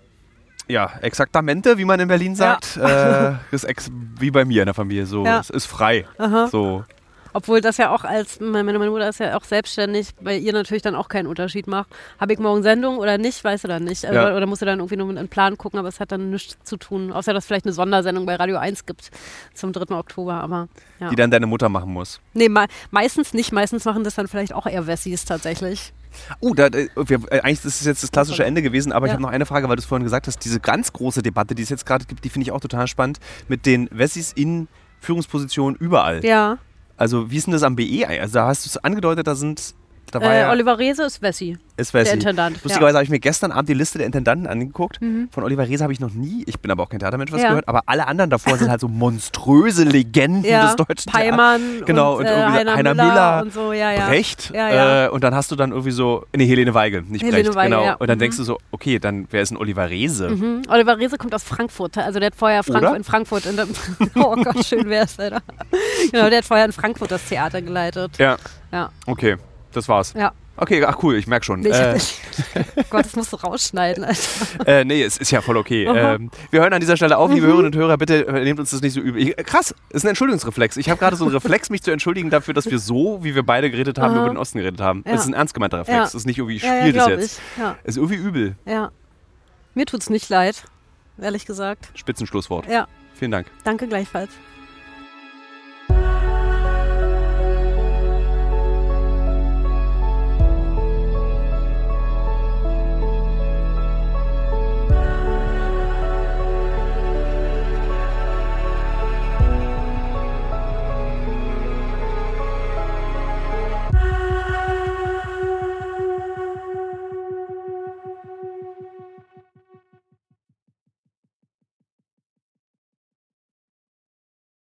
[0.69, 2.77] Ja, exaktamente, wie man in Berlin sagt.
[2.77, 5.05] Äh, ist ex wie bei mir in der Familie.
[5.05, 5.41] So, Ja.
[5.41, 6.05] es ist frei.
[6.17, 6.47] Aha.
[6.47, 6.85] So.
[7.33, 10.83] Obwohl das ja auch als, meine, meine Mutter ist ja auch selbstständig, bei ihr natürlich
[10.83, 11.89] dann auch keinen Unterschied macht.
[12.19, 14.05] Habe ich morgen Sendung oder nicht, weiß du dann nicht.
[14.05, 14.35] Also, Ja.
[14.35, 16.57] Oder musst du dann irgendwie nur mit einem Plan gucken, aber es hat dann nichts
[16.63, 17.11] zu tun.
[17.11, 19.09] Außer, dass es vielleicht eine Sondersendung bei Radio 1 gibt
[19.53, 19.95] zum 3.
[19.95, 20.35] Oktober.
[20.35, 20.67] Aber
[20.99, 21.09] ja.
[21.09, 22.19] Die dann deine Mutter machen muss.
[22.33, 23.51] Nee, me meistens nicht.
[23.51, 25.93] Meistens machen das dann vielleicht auch eher Wessis tatsächlich.
[26.41, 29.09] Oh, da, äh, wir, äh, eigentlich ist es jetzt das klassische Ende gewesen, aber ich
[29.09, 29.13] Ja.
[29.13, 30.37] habe noch eine Frage, weil du es vorhin gesagt hast.
[30.45, 33.19] Diese ganz große Debatte, die es jetzt gerade gibt, die finde ich auch total spannend,
[33.47, 34.67] mit den Wessis in
[34.99, 36.23] Führungspositionen überall.
[36.23, 36.57] Ja.
[36.97, 38.07] Also, wie ist denn das am BE?
[38.07, 39.73] Also, da hast du es angedeutet, da sind.
[40.13, 42.13] Da war Äh, ja, Oliver Rehse ist Wessi, ist der Wessi.
[42.13, 42.63] Intendant.
[42.63, 45.01] Lustigerweise habe ich mir gestern Abend die Liste der Intendanten angeguckt.
[45.01, 45.29] Mhm.
[45.31, 47.49] Von Oliver Reese habe ich noch nie, ich bin aber auch kein Theatermensch, was Ja.
[47.49, 51.61] gehört, aber alle anderen davor sind halt so monströse Legenden Ja, des deutschen Theaters.
[51.85, 54.07] Genau, und, und äh, irgendwie Heiner, Heiner Müller, Müller, und so, ja, ja.
[54.07, 55.05] Brecht Ja, ja.
[55.05, 57.71] Äh, und dann hast du dann irgendwie so, nee, Helene Weigel, nicht Helene Brecht, Weigel,
[57.71, 57.85] genau.
[57.85, 57.93] ja.
[57.95, 58.21] Und dann Mhm.
[58.21, 60.29] denkst du so, okay, dann wer ist ein Oliver Reese?
[60.29, 60.61] Mhm.
[60.69, 61.97] Oliver Rehse kommt aus Frankfurt.
[61.97, 62.95] Also der hat vorher Frank Oder?
[62.95, 63.45] in Frankfurt.
[63.45, 63.65] In der
[64.15, 65.41] oh Gott, schön wär's, Alter.
[66.11, 68.17] Genau, der hat vorher in Frankfurt das Theater geleitet.
[68.19, 68.37] Ja,
[68.71, 69.37] Ja, okay,
[69.73, 70.13] das war's.
[70.15, 70.31] ja.
[70.55, 71.61] Okay, ach cool, ich merke schon.
[71.61, 72.19] Nee, ich,
[72.53, 74.21] äh, oh Gott, das musst du rausschneiden, Alter.
[74.67, 75.85] äh, nee, es ist ja voll okay.
[75.85, 77.35] Ähm, wir hören an dieser Stelle auf, Mhm.
[77.35, 79.19] liebe Hörerinnen und Hörer, bitte äh, nehmt uns das nicht so übel.
[79.19, 80.77] Ich, krass, ist ein Entschuldigungsreflex.
[80.77, 83.41] Ich habe gerade so einen Reflex, mich zu entschuldigen dafür, dass wir so, wie wir
[83.41, 84.25] beide geredet haben, Aha.
[84.25, 85.01] über den Osten geredet haben.
[85.07, 85.13] Ja.
[85.13, 85.97] Das ist ein ernst gemeinter Reflex.
[85.97, 86.03] Ja.
[86.03, 87.41] Das ist nicht irgendwie, ich Ja, ja, spiele das jetzt.
[87.83, 88.55] Es ist irgendwie übel.
[88.67, 88.91] ja.
[89.73, 90.65] Mir tut's nicht leid,
[91.19, 91.87] ehrlich gesagt.
[91.95, 92.67] Spitzenschlusswort.
[92.69, 92.87] Ja.
[93.15, 93.47] Vielen Dank.
[93.63, 94.29] Danke gleichfalls.